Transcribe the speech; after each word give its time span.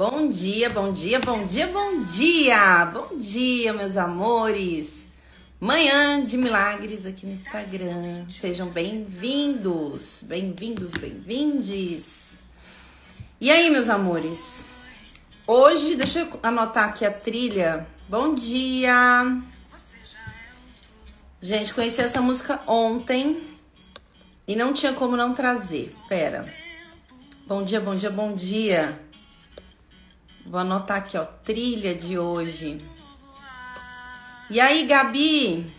Bom 0.00 0.30
dia, 0.30 0.70
bom 0.70 0.90
dia, 0.90 1.20
bom 1.20 1.44
dia, 1.44 1.66
bom 1.66 2.02
dia! 2.02 2.86
Bom 2.86 3.18
dia, 3.18 3.70
meus 3.74 3.98
amores! 3.98 5.06
Manhã 5.60 6.24
de 6.24 6.38
milagres 6.38 7.04
aqui 7.04 7.26
no 7.26 7.34
Instagram. 7.34 8.24
Sejam 8.30 8.70
bem-vindos, 8.70 10.24
bem-vindos, 10.26 10.92
bem-vindes. 10.92 12.40
E 13.38 13.50
aí, 13.50 13.68
meus 13.68 13.90
amores? 13.90 14.64
Hoje, 15.46 15.96
deixa 15.96 16.20
eu 16.20 16.40
anotar 16.42 16.88
aqui 16.88 17.04
a 17.04 17.12
trilha. 17.12 17.86
Bom 18.08 18.32
dia! 18.32 19.38
Gente, 21.42 21.74
conheci 21.74 22.00
essa 22.00 22.22
música 22.22 22.58
ontem 22.66 23.50
e 24.48 24.56
não 24.56 24.72
tinha 24.72 24.94
como 24.94 25.14
não 25.14 25.34
trazer. 25.34 25.94
Pera. 26.08 26.46
Bom 27.46 27.62
dia, 27.62 27.82
bom 27.82 27.94
dia, 27.94 28.10
bom 28.10 28.34
dia. 28.34 29.09
Vou 30.50 30.58
anotar 30.58 30.96
aqui, 30.96 31.16
ó, 31.16 31.24
trilha 31.24 31.94
de 31.94 32.18
hoje. 32.18 32.78
E 34.50 34.58
aí, 34.58 34.84
Gabi? 34.84 35.72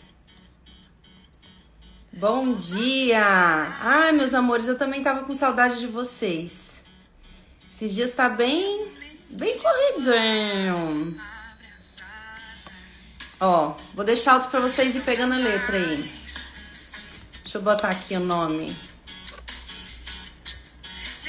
Bom 2.14 2.54
dia! 2.54 3.22
Ai, 3.82 4.14
meus 4.14 4.34
amores, 4.34 4.70
eu 4.70 4.78
também 4.78 5.04
tava 5.04 5.26
com 5.26 5.36
saudade 5.36 5.78
de 5.78 5.88
vocês. 5.88 6.82
Esses 7.70 7.94
dias 7.94 8.14
tá 8.14 8.30
bem, 8.30 8.88
bem 9.30 9.58
corridinho. 9.60 11.18
Ó, 13.42 13.76
vou 13.94 14.06
deixar 14.06 14.36
outro 14.36 14.50
pra 14.50 14.62
vocês 14.62 14.96
ir 14.96 15.02
pegando 15.02 15.34
a 15.34 15.38
letra 15.38 15.76
aí. 15.76 16.10
Deixa 17.44 17.58
eu 17.58 17.62
botar 17.62 17.90
aqui 17.90 18.16
o 18.16 18.22
nome. 18.22 18.74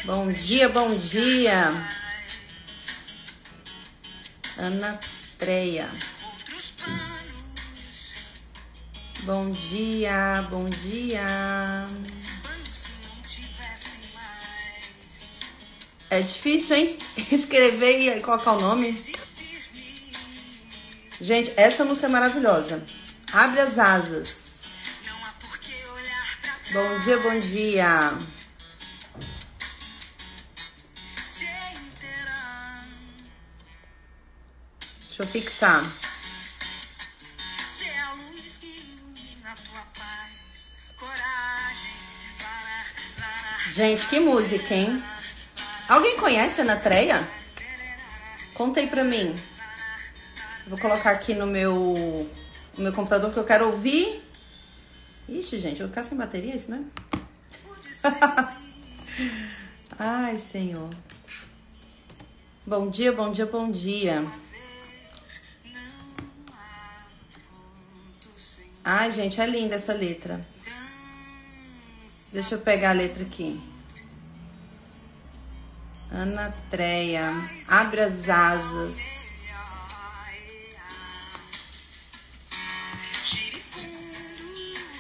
Bom 0.05 0.33
dia, 0.33 0.69
bom 0.69 0.87
dia. 0.87 2.02
Ana 4.59 5.01
Treia. 5.39 5.89
Bom 9.23 9.51
dia, 9.51 10.47
bom 10.51 10.69
dia. 10.69 11.87
É 16.11 16.21
difícil, 16.21 16.77
hein? 16.77 16.99
Escrever 17.31 18.19
e 18.19 18.21
colocar 18.21 18.53
o 18.53 18.61
nome. 18.61 18.93
Gente, 21.21 21.53
essa 21.57 21.85
música 21.85 22.07
é 22.07 22.11
maravilhosa. 22.11 22.83
Abre 23.33 23.61
as 23.61 23.79
asas. 23.79 24.65
Bom 26.73 26.99
dia, 26.99 27.19
bom 27.19 27.41
dia. 27.41 28.19
Deixa 35.23 35.39
eu 35.39 35.43
fixar. 35.43 35.93
Gente, 43.69 44.09
que 44.09 44.19
música, 44.19 44.75
hein? 44.75 45.03
Alguém 45.89 46.17
conhece 46.17 46.61
a 46.61 46.65
Ana 46.65 46.77
Treia? 46.77 47.27
Conta 48.53 48.81
aí 48.81 48.89
pra 48.89 49.05
mim. 49.05 49.35
Vou 50.67 50.79
colocar 50.79 51.13
aqui 51.13 51.35
no 51.35 51.47
meu, 51.47 52.29
no 52.77 52.83
meu 52.83 52.93
computador 52.93 53.33
que 53.33 53.39
eu 53.39 53.45
quero 53.45 53.67
ouvir. 53.67 54.23
Ixi, 55.29 55.59
gente, 55.59 55.81
eu 55.81 55.87
vou 55.87 55.89
ficar 55.89 56.03
sem 56.03 56.19
bateria, 56.19 56.53
é 56.53 56.57
isso 56.57 56.71
mesmo? 56.71 56.91
Ai, 59.99 60.39
Senhor. 60.39 60.91
Bom 62.67 62.91
dia, 62.91 63.13
bom 63.13 63.31
dia, 63.31 63.47
bom 63.47 63.71
dia. 63.71 64.25
Ai, 68.85 69.11
gente, 69.13 69.41
é 69.41 69.47
linda 69.47 69.77
essa 69.77 69.93
letra. 69.93 70.45
Deixa 72.33 72.57
eu 72.57 72.61
pegar 72.61 72.91
a 72.91 72.95
letra 72.95 73.23
aqui. 73.23 73.61
Ana 76.11 76.55
Treia, 76.71 77.33
abre 77.69 78.01
as 78.01 78.29
asas. 78.29 78.97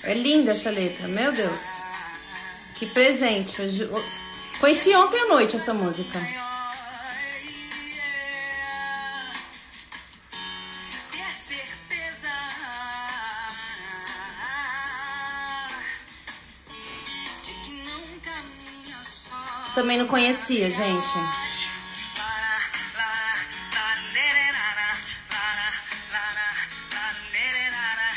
É 0.04 0.14
linda 0.14 0.52
essa 0.52 0.70
letra, 0.70 1.08
meu 1.08 1.32
Deus. 1.32 1.60
Que 2.76 2.86
presente. 2.86 3.56
Conheci 4.60 4.94
ontem 4.94 5.20
à 5.22 5.28
noite 5.28 5.56
essa 5.56 5.74
música. 5.74 6.18
Também 19.74 19.96
não 19.96 20.06
conhecia, 20.06 20.70
gente. 20.70 21.18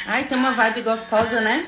Ai, 0.07 0.25
tem 0.25 0.37
uma 0.37 0.51
vibe 0.51 0.81
gostosa, 0.81 1.41
né? 1.41 1.67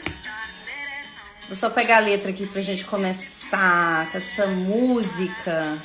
Vou 1.47 1.55
só 1.55 1.69
pegar 1.69 1.97
a 1.97 2.01
letra 2.01 2.29
aqui 2.29 2.45
pra 2.45 2.61
gente 2.61 2.85
começar 2.85 4.11
com 4.11 4.17
essa 4.17 4.45
música. 4.47 5.77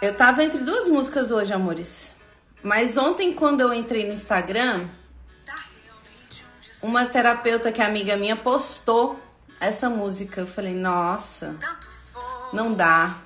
Eu 0.00 0.16
tava 0.16 0.42
entre 0.42 0.64
duas 0.64 0.88
músicas 0.88 1.30
hoje, 1.30 1.52
amores. 1.52 2.16
Mas 2.62 2.96
ontem, 2.96 3.32
quando 3.34 3.60
eu 3.60 3.72
entrei 3.72 4.06
no 4.06 4.12
Instagram, 4.12 4.88
uma 6.82 7.04
terapeuta 7.04 7.70
que 7.70 7.80
é 7.80 7.84
amiga 7.84 8.16
minha 8.16 8.34
postou 8.34 9.20
essa 9.62 9.88
música. 9.88 10.40
Eu 10.40 10.46
falei, 10.46 10.74
nossa, 10.74 11.56
não 12.52 12.74
dá. 12.74 13.18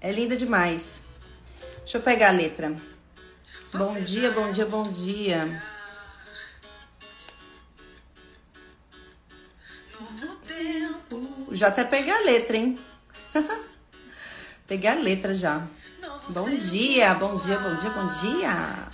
É 0.00 0.10
linda 0.10 0.36
demais. 0.36 1.02
Deixa 1.78 1.98
eu 1.98 2.02
pegar 2.02 2.28
a 2.28 2.32
letra. 2.32 2.74
Bom 3.72 4.00
dia, 4.02 4.30
bom 4.32 4.52
dia, 4.52 4.66
bom 4.66 4.82
dia. 4.82 5.62
Já 11.52 11.68
até 11.68 11.84
peguei 11.84 12.12
a 12.12 12.20
letra, 12.20 12.56
hein? 12.56 12.78
peguei 14.66 14.90
a 14.90 14.94
letra 14.94 15.32
já. 15.32 15.62
Bom 16.28 16.50
dia, 16.56 17.14
bom 17.14 17.38
dia, 17.38 17.58
bom 17.58 17.76
dia, 17.76 17.90
bom 17.90 18.06
dia. 18.20 18.88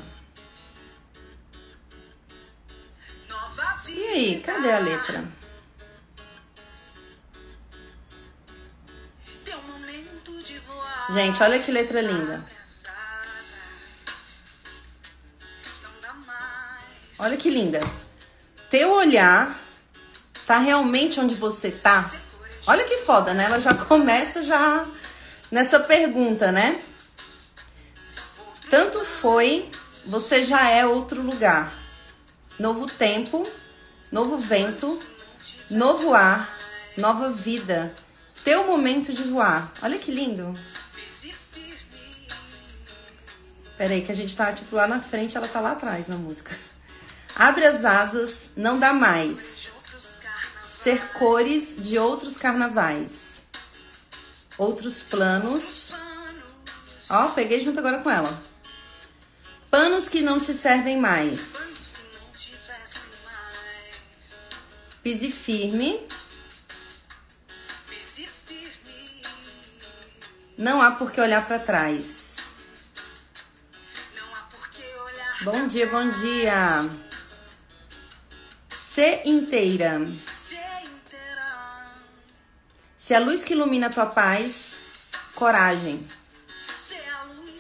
E 3.89 4.05
aí, 4.05 4.41
cadê 4.41 4.73
a 4.73 4.79
letra? 4.79 5.38
Gente, 11.11 11.43
olha 11.43 11.59
que 11.59 11.73
letra 11.73 12.03
linda. 12.03 12.45
Olha 17.19 17.37
que 17.37 17.49
linda. 17.49 17.81
Teu 18.71 18.93
olhar 18.93 19.59
tá 20.47 20.59
realmente 20.59 21.19
onde 21.19 21.35
você 21.35 21.71
tá? 21.71 22.11
Olha 22.67 22.85
que 22.85 22.99
foda, 22.99 23.33
né? 23.33 23.45
Ela 23.45 23.59
já 23.59 23.73
começa 23.87 24.43
já 24.43 24.87
nessa 25.51 25.81
pergunta, 25.81 26.53
né? 26.53 26.83
Tanto 28.69 29.03
foi, 29.05 29.71
você 30.05 30.43
já 30.43 30.69
é 30.69 30.85
outro 30.85 31.23
lugar. 31.23 31.73
Novo 32.59 32.87
tempo, 32.87 33.49
novo 34.13 34.37
vento, 34.37 35.03
novo 35.71 36.13
ar, 36.13 36.55
nova 36.99 37.31
vida. 37.31 37.95
Teu 38.45 38.67
momento 38.67 39.13
de 39.13 39.23
voar. 39.23 39.73
Olha 39.83 39.99
que 39.99 40.11
lindo. 40.11 40.55
Peraí, 43.79 44.03
que 44.03 44.11
a 44.11 44.15
gente 44.15 44.37
tá, 44.37 44.53
tipo, 44.53 44.75
lá 44.75 44.89
na 44.89 45.01
frente, 45.01 45.37
ela 45.37 45.47
tá 45.47 45.61
lá 45.61 45.73
atrás 45.73 46.09
na 46.09 46.17
música. 46.17 46.59
Abre 47.37 47.65
as 47.65 47.85
asas, 47.85 48.51
não 48.57 48.77
dá 48.77 48.93
mais. 48.93 49.73
Ser 50.69 51.01
cores 51.13 51.77
de 51.79 51.97
outros 51.97 52.37
carnavais. 52.37 53.41
Outros 54.59 55.01
planos. 55.01 55.93
Ó, 57.09 57.29
peguei 57.29 57.61
junto 57.61 57.79
agora 57.79 57.99
com 57.99 58.11
ela. 58.11 58.43
Panos 59.71 60.09
que 60.09 60.23
não 60.23 60.41
te 60.41 60.53
servem 60.53 60.99
mais. 60.99 61.95
Pise 65.05 65.31
firme. 65.31 66.01
Não 70.57 70.83
há 70.83 70.91
por 70.91 71.13
que 71.13 71.21
olhar 71.21 71.47
para 71.47 71.61
trás. 71.61 72.18
Bom 75.43 75.69
dia, 75.69 75.87
bom 75.87 76.11
dia. 76.11 76.91
Se 78.71 79.23
inteira. 79.25 80.01
Se 82.97 83.15
a 83.15 83.21
luz 83.21 83.45
que 83.45 83.55
ilumina 83.55 83.87
a 83.87 83.91
tua 83.91 84.07
paz, 84.07 84.81
coragem. 85.37 86.05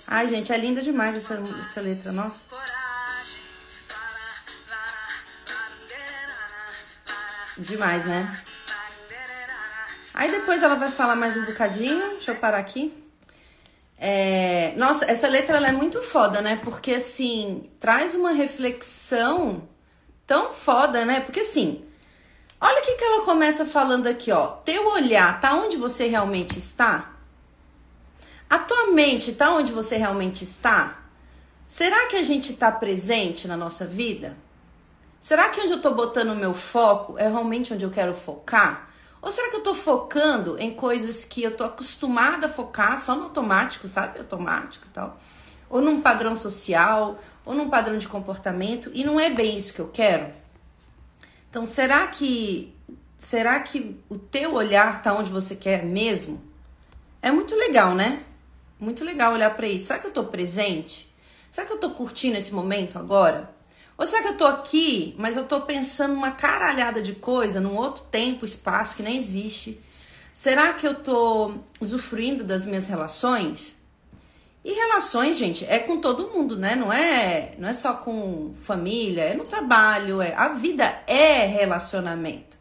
Ai, 0.08 0.26
gente, 0.26 0.52
é 0.52 0.58
linda 0.58 0.82
demais 0.82 1.14
essa, 1.14 1.34
essa 1.34 1.80
letra, 1.80 2.10
nossa. 2.10 2.40
Demais, 7.56 8.04
né? 8.06 8.44
Aí 10.14 10.32
depois 10.32 10.64
ela 10.64 10.74
vai 10.74 10.90
falar 10.90 11.14
mais 11.14 11.36
um 11.36 11.44
bocadinho. 11.44 12.10
Deixa 12.10 12.32
eu 12.32 12.36
parar 12.36 12.58
aqui. 12.58 13.07
É, 14.00 14.74
nossa, 14.76 15.04
essa 15.10 15.26
letra 15.26 15.58
é 15.58 15.72
muito 15.72 16.02
foda, 16.02 16.40
né? 16.40 16.60
Porque 16.62 16.92
assim, 16.92 17.68
traz 17.80 18.14
uma 18.14 18.30
reflexão 18.30 19.68
tão 20.26 20.52
foda, 20.52 21.04
né? 21.04 21.20
Porque 21.20 21.40
assim, 21.40 21.84
olha 22.60 22.80
o 22.80 22.84
que, 22.84 22.94
que 22.94 23.04
ela 23.04 23.24
começa 23.24 23.66
falando 23.66 24.06
aqui, 24.06 24.30
ó. 24.30 24.48
Teu 24.64 24.86
olhar 24.88 25.40
tá 25.40 25.54
onde 25.54 25.76
você 25.76 26.06
realmente 26.06 26.58
está? 26.58 27.16
A 28.48 28.58
tua 28.58 28.92
mente 28.92 29.32
tá 29.32 29.52
onde 29.52 29.72
você 29.72 29.96
realmente 29.96 30.44
está? 30.44 31.04
Será 31.66 32.06
que 32.06 32.16
a 32.16 32.22
gente 32.22 32.54
tá 32.54 32.70
presente 32.70 33.48
na 33.48 33.56
nossa 33.56 33.84
vida? 33.84 34.36
Será 35.20 35.48
que 35.48 35.60
onde 35.60 35.72
eu 35.72 35.82
tô 35.82 35.90
botando 35.92 36.30
o 36.30 36.36
meu 36.36 36.54
foco 36.54 37.18
é 37.18 37.24
realmente 37.28 37.74
onde 37.74 37.84
eu 37.84 37.90
quero 37.90 38.14
focar? 38.14 38.87
Ou 39.20 39.32
será 39.32 39.50
que 39.50 39.56
eu 39.56 39.62
tô 39.62 39.74
focando 39.74 40.58
em 40.58 40.72
coisas 40.74 41.24
que 41.24 41.42
eu 41.42 41.56
tô 41.56 41.64
acostumada 41.64 42.46
a 42.46 42.50
focar 42.50 42.98
só 43.02 43.16
no 43.16 43.24
automático, 43.24 43.88
sabe? 43.88 44.18
Automático 44.18 44.86
e 44.86 44.90
tal. 44.90 45.18
Ou 45.68 45.80
num 45.80 46.00
padrão 46.00 46.34
social, 46.34 47.18
ou 47.44 47.54
num 47.54 47.68
padrão 47.68 47.98
de 47.98 48.06
comportamento, 48.06 48.90
e 48.94 49.04
não 49.04 49.18
é 49.18 49.28
bem 49.28 49.56
isso 49.56 49.74
que 49.74 49.80
eu 49.80 49.88
quero? 49.88 50.30
Então, 51.50 51.66
será 51.66 52.06
que 52.06 52.74
será 53.16 53.58
que 53.58 54.00
o 54.08 54.16
teu 54.16 54.54
olhar 54.54 55.02
tá 55.02 55.12
onde 55.12 55.30
você 55.30 55.56
quer 55.56 55.84
mesmo? 55.84 56.40
É 57.20 57.32
muito 57.32 57.56
legal, 57.56 57.94
né? 57.94 58.22
Muito 58.78 59.04
legal 59.04 59.32
olhar 59.32 59.54
para 59.56 59.66
isso. 59.66 59.86
Será 59.86 59.98
que 59.98 60.06
eu 60.06 60.12
tô 60.12 60.24
presente? 60.24 61.12
Será 61.50 61.66
que 61.66 61.72
eu 61.72 61.78
tô 61.78 61.90
curtindo 61.90 62.36
esse 62.36 62.54
momento 62.54 62.98
agora? 62.98 63.50
Ou 63.98 64.06
será 64.06 64.22
que 64.22 64.28
eu 64.28 64.36
tô 64.36 64.46
aqui, 64.46 65.12
mas 65.18 65.36
eu 65.36 65.44
tô 65.44 65.60
pensando 65.62 66.14
uma 66.14 66.30
caralhada 66.30 67.02
de 67.02 67.14
coisa 67.14 67.60
num 67.60 67.76
outro 67.76 68.04
tempo, 68.04 68.44
espaço 68.44 68.94
que 68.94 69.02
nem 69.02 69.18
existe? 69.18 69.80
Será 70.32 70.72
que 70.72 70.86
eu 70.86 70.94
tô 70.94 71.54
usufruindo 71.80 72.44
das 72.44 72.64
minhas 72.64 72.86
relações? 72.86 73.76
E 74.64 74.72
relações, 74.72 75.36
gente, 75.36 75.64
é 75.64 75.80
com 75.80 76.00
todo 76.00 76.28
mundo, 76.28 76.56
né? 76.56 76.76
Não 76.76 76.92
é, 76.92 77.54
não 77.58 77.68
é 77.68 77.74
só 77.74 77.94
com 77.94 78.54
família, 78.62 79.22
é 79.22 79.34
no 79.34 79.44
trabalho, 79.44 80.22
é 80.22 80.32
a 80.32 80.50
vida 80.50 81.02
é 81.08 81.44
relacionamento. 81.46 82.56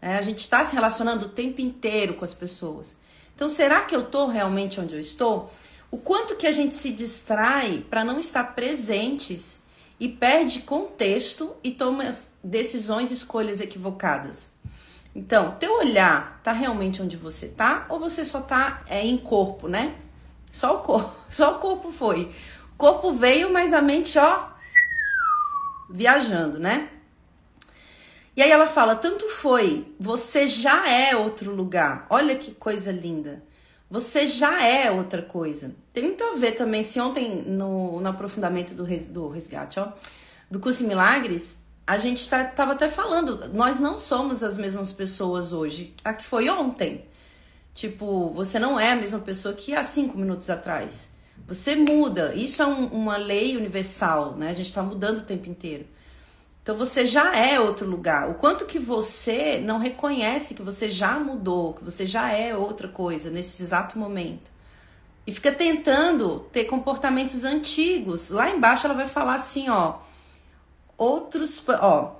É, 0.00 0.14
a 0.16 0.22
gente 0.22 0.38
está 0.38 0.64
se 0.64 0.74
relacionando 0.74 1.26
o 1.26 1.30
tempo 1.30 1.60
inteiro 1.60 2.14
com 2.14 2.24
as 2.24 2.34
pessoas. 2.34 2.96
Então, 3.34 3.48
será 3.48 3.80
que 3.80 3.96
eu 3.96 4.04
tô 4.04 4.26
realmente 4.26 4.80
onde 4.80 4.94
eu 4.94 5.00
estou? 5.00 5.52
O 5.90 5.98
quanto 5.98 6.36
que 6.36 6.46
a 6.46 6.52
gente 6.52 6.76
se 6.76 6.90
distrai 6.90 7.84
para 7.90 8.04
não 8.04 8.20
estar 8.20 8.54
presentes 8.54 9.58
e 9.98 10.08
perde 10.08 10.60
contexto 10.60 11.56
e 11.62 11.70
toma 11.72 12.16
decisões, 12.42 13.10
escolhas 13.10 13.60
equivocadas. 13.60 14.50
Então, 15.14 15.56
teu 15.58 15.78
olhar 15.78 16.40
tá 16.42 16.52
realmente 16.52 17.02
onde 17.02 17.16
você 17.16 17.48
tá 17.48 17.86
ou 17.88 17.98
você 17.98 18.24
só 18.24 18.40
tá 18.40 18.82
é, 18.88 19.04
em 19.04 19.16
corpo, 19.16 19.66
né? 19.68 19.94
Só 20.50 20.76
o 20.76 20.80
corpo, 20.80 21.14
só 21.28 21.56
o 21.56 21.58
corpo 21.58 21.90
foi. 21.90 22.32
O 22.74 22.78
corpo 22.78 23.12
veio, 23.12 23.52
mas 23.52 23.72
a 23.72 23.82
mente, 23.82 24.18
ó, 24.18 24.48
viajando, 25.90 26.58
né? 26.58 26.88
E 28.36 28.42
aí 28.42 28.50
ela 28.50 28.66
fala: 28.66 28.94
tanto 28.94 29.28
foi, 29.28 29.92
você 29.98 30.46
já 30.46 30.88
é 30.88 31.16
outro 31.16 31.52
lugar. 31.52 32.06
Olha 32.08 32.36
que 32.36 32.52
coisa 32.52 32.92
linda 32.92 33.42
você 33.90 34.26
já 34.26 34.62
é 34.62 34.90
outra 34.90 35.22
coisa. 35.22 35.74
Tem 35.98 36.04
muito 36.04 36.22
a 36.22 36.36
ver 36.36 36.52
também, 36.52 36.84
se 36.84 37.00
ontem 37.00 37.42
no, 37.44 38.00
no 38.00 38.08
aprofundamento 38.08 38.72
do, 38.72 38.84
res, 38.84 39.08
do 39.08 39.26
resgate, 39.28 39.80
ó, 39.80 39.88
do 40.48 40.60
curso 40.60 40.84
em 40.84 40.86
milagres, 40.86 41.58
a 41.84 41.98
gente 41.98 42.20
estava 42.20 42.44
tá, 42.44 42.70
até 42.70 42.88
falando, 42.88 43.48
nós 43.52 43.80
não 43.80 43.98
somos 43.98 44.44
as 44.44 44.56
mesmas 44.56 44.92
pessoas 44.92 45.52
hoje, 45.52 45.92
a 46.04 46.14
que 46.14 46.24
foi 46.24 46.48
ontem. 46.48 47.04
Tipo, 47.74 48.30
você 48.30 48.60
não 48.60 48.78
é 48.78 48.92
a 48.92 48.94
mesma 48.94 49.18
pessoa 49.18 49.52
que 49.52 49.74
há 49.74 49.82
cinco 49.82 50.16
minutos 50.16 50.48
atrás. 50.48 51.10
Você 51.48 51.74
muda. 51.74 52.32
Isso 52.32 52.62
é 52.62 52.66
um, 52.68 52.86
uma 52.86 53.16
lei 53.16 53.56
universal, 53.56 54.36
né? 54.36 54.50
A 54.50 54.52
gente 54.52 54.66
está 54.66 54.84
mudando 54.84 55.18
o 55.18 55.22
tempo 55.22 55.50
inteiro. 55.50 55.84
Então 56.62 56.76
você 56.76 57.04
já 57.04 57.34
é 57.34 57.58
outro 57.58 57.90
lugar. 57.90 58.30
O 58.30 58.34
quanto 58.34 58.66
que 58.66 58.78
você 58.78 59.58
não 59.58 59.80
reconhece 59.80 60.54
que 60.54 60.62
você 60.62 60.88
já 60.88 61.18
mudou, 61.18 61.74
que 61.74 61.82
você 61.82 62.06
já 62.06 62.30
é 62.30 62.54
outra 62.54 62.86
coisa 62.86 63.30
nesse 63.30 63.60
exato 63.64 63.98
momento. 63.98 64.57
E 65.28 65.30
fica 65.30 65.52
tentando 65.52 66.40
ter 66.50 66.64
comportamentos 66.64 67.44
antigos. 67.44 68.30
Lá 68.30 68.48
embaixo 68.48 68.86
ela 68.86 68.94
vai 68.94 69.06
falar 69.06 69.34
assim, 69.34 69.68
ó, 69.68 69.98
outros, 70.96 71.62
ó, 71.68 72.14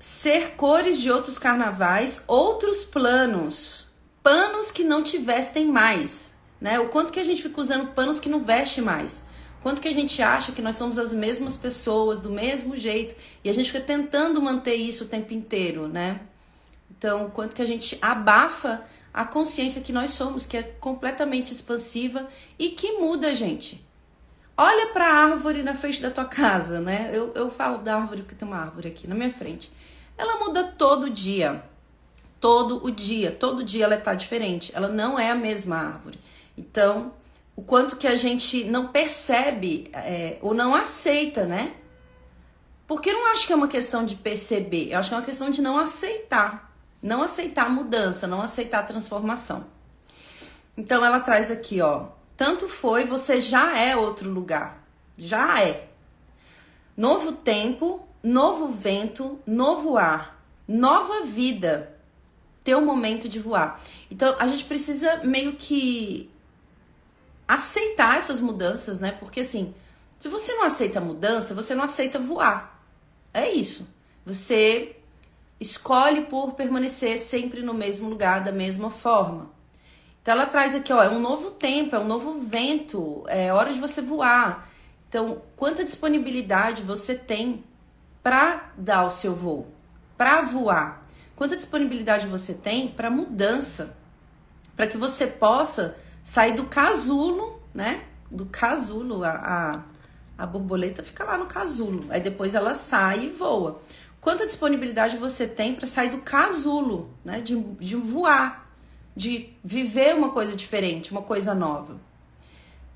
ser 0.00 0.56
cores 0.56 1.00
de 1.00 1.08
outros 1.08 1.38
carnavais, 1.38 2.24
outros 2.26 2.82
planos, 2.82 3.86
panos 4.24 4.72
que 4.72 4.82
não 4.82 5.00
te 5.00 5.18
vestem 5.18 5.68
mais, 5.68 6.34
né? 6.60 6.80
O 6.80 6.88
quanto 6.88 7.12
que 7.12 7.20
a 7.20 7.24
gente 7.24 7.44
fica 7.44 7.60
usando 7.60 7.92
panos 7.92 8.18
que 8.18 8.28
não 8.28 8.42
veste 8.42 8.82
mais. 8.82 9.22
Quanto 9.62 9.80
que 9.80 9.86
a 9.86 9.94
gente 9.94 10.20
acha 10.20 10.50
que 10.50 10.60
nós 10.60 10.74
somos 10.74 10.98
as 10.98 11.12
mesmas 11.12 11.56
pessoas, 11.56 12.18
do 12.18 12.30
mesmo 12.30 12.76
jeito, 12.76 13.14
e 13.44 13.48
a 13.48 13.54
gente 13.54 13.70
fica 13.70 13.84
tentando 13.84 14.42
manter 14.42 14.74
isso 14.74 15.04
o 15.04 15.06
tempo 15.06 15.32
inteiro, 15.32 15.86
né? 15.86 16.22
Então, 16.90 17.30
quanto 17.30 17.54
que 17.54 17.62
a 17.62 17.66
gente 17.66 17.96
abafa 18.02 18.84
a 19.12 19.24
consciência 19.24 19.80
que 19.80 19.92
nós 19.92 20.12
somos, 20.12 20.46
que 20.46 20.56
é 20.56 20.62
completamente 20.62 21.52
expansiva 21.52 22.28
e 22.58 22.70
que 22.70 22.92
muda 22.92 23.34
gente. 23.34 23.86
Olha 24.56 24.88
para 24.88 25.06
a 25.06 25.14
árvore 25.14 25.62
na 25.62 25.74
frente 25.74 26.02
da 26.02 26.10
tua 26.10 26.24
casa, 26.24 26.80
né? 26.80 27.10
Eu, 27.12 27.32
eu 27.34 27.48
falo 27.48 27.78
da 27.78 27.96
árvore 27.96 28.22
porque 28.22 28.34
tem 28.34 28.46
uma 28.46 28.58
árvore 28.58 28.88
aqui 28.88 29.06
na 29.06 29.14
minha 29.14 29.32
frente. 29.32 29.70
Ela 30.16 30.38
muda 30.38 30.64
todo 30.64 31.08
dia. 31.08 31.62
Todo 32.40 32.84
o 32.84 32.90
dia. 32.90 33.30
Todo 33.30 33.62
dia 33.62 33.84
ela 33.84 33.94
está 33.94 34.14
diferente. 34.14 34.72
Ela 34.74 34.88
não 34.88 35.18
é 35.18 35.30
a 35.30 35.34
mesma 35.34 35.76
árvore. 35.76 36.18
Então, 36.56 37.12
o 37.54 37.62
quanto 37.62 37.96
que 37.96 38.06
a 38.06 38.16
gente 38.16 38.64
não 38.64 38.88
percebe 38.88 39.90
é, 39.92 40.38
ou 40.42 40.54
não 40.54 40.74
aceita, 40.74 41.44
né? 41.44 41.74
Porque 42.88 43.10
eu 43.10 43.14
não 43.14 43.32
acho 43.32 43.46
que 43.46 43.52
é 43.52 43.56
uma 43.56 43.68
questão 43.68 44.04
de 44.04 44.14
perceber, 44.14 44.90
eu 44.90 44.98
acho 44.98 45.10
que 45.10 45.14
é 45.14 45.18
uma 45.18 45.24
questão 45.24 45.50
de 45.50 45.60
não 45.60 45.78
aceitar. 45.78 46.67
Não 47.02 47.22
aceitar 47.22 47.70
mudança, 47.70 48.26
não 48.26 48.42
aceitar 48.42 48.86
transformação. 48.86 49.66
Então 50.76 51.04
ela 51.04 51.20
traz 51.20 51.50
aqui, 51.50 51.80
ó. 51.80 52.08
Tanto 52.36 52.68
foi, 52.68 53.04
você 53.04 53.40
já 53.40 53.76
é 53.78 53.96
outro 53.96 54.30
lugar. 54.30 54.84
Já 55.16 55.62
é. 55.62 55.88
Novo 56.96 57.32
tempo, 57.32 58.06
novo 58.22 58.68
vento, 58.68 59.38
novo 59.46 59.96
ar, 59.96 60.42
nova 60.66 61.24
vida. 61.24 61.96
Teu 62.62 62.80
momento 62.80 63.28
de 63.28 63.40
voar. 63.40 63.80
Então 64.10 64.36
a 64.38 64.46
gente 64.46 64.64
precisa 64.64 65.18
meio 65.24 65.54
que 65.54 66.30
aceitar 67.46 68.18
essas 68.18 68.40
mudanças, 68.40 69.00
né? 69.00 69.12
Porque 69.12 69.40
assim, 69.40 69.74
se 70.18 70.28
você 70.28 70.52
não 70.54 70.64
aceita 70.64 70.98
a 70.98 71.02
mudança, 71.02 71.54
você 71.54 71.74
não 71.74 71.84
aceita 71.84 72.18
voar. 72.18 72.84
É 73.32 73.50
isso. 73.50 73.88
Você 74.26 74.97
escolhe 75.60 76.22
por 76.22 76.52
permanecer 76.52 77.18
sempre 77.18 77.62
no 77.62 77.74
mesmo 77.74 78.08
lugar, 78.08 78.42
da 78.42 78.52
mesma 78.52 78.90
forma. 78.90 79.50
Então 80.22 80.34
ela 80.34 80.46
traz 80.46 80.74
aqui, 80.74 80.92
ó, 80.92 81.02
é 81.02 81.08
um 81.08 81.20
novo 81.20 81.50
tempo, 81.52 81.96
é 81.96 81.98
um 81.98 82.06
novo 82.06 82.40
vento, 82.40 83.24
é 83.28 83.52
hora 83.52 83.72
de 83.72 83.80
você 83.80 84.00
voar. 84.00 84.68
Então, 85.08 85.40
quanta 85.56 85.84
disponibilidade 85.84 86.82
você 86.82 87.14
tem 87.14 87.64
para 88.22 88.72
dar 88.76 89.06
o 89.06 89.10
seu 89.10 89.34
voo, 89.34 89.66
para 90.18 90.42
voar? 90.42 91.02
Quanta 91.34 91.56
disponibilidade 91.56 92.26
você 92.26 92.52
tem 92.52 92.88
para 92.88 93.08
mudança, 93.08 93.96
para 94.76 94.86
que 94.86 94.98
você 94.98 95.26
possa 95.26 95.96
sair 96.22 96.52
do 96.52 96.64
casulo, 96.64 97.62
né? 97.72 98.04
Do 98.30 98.44
casulo, 98.44 99.24
a, 99.24 99.30
a, 99.30 99.82
a 100.42 100.46
borboleta 100.46 101.02
fica 101.02 101.24
lá 101.24 101.38
no 101.38 101.46
casulo. 101.46 102.04
Aí 102.10 102.20
depois 102.20 102.54
ela 102.54 102.74
sai 102.74 103.24
e 103.24 103.28
voa. 103.30 103.80
Quanta 104.28 104.44
disponibilidade 104.44 105.16
você 105.16 105.46
tem 105.46 105.74
para 105.74 105.86
sair 105.86 106.10
do 106.10 106.18
casulo, 106.18 107.08
né? 107.24 107.40
De, 107.40 107.58
de 107.58 107.96
voar, 107.96 108.70
de 109.16 109.48
viver 109.64 110.14
uma 110.14 110.28
coisa 110.32 110.54
diferente, 110.54 111.12
uma 111.12 111.22
coisa 111.22 111.54
nova. 111.54 111.98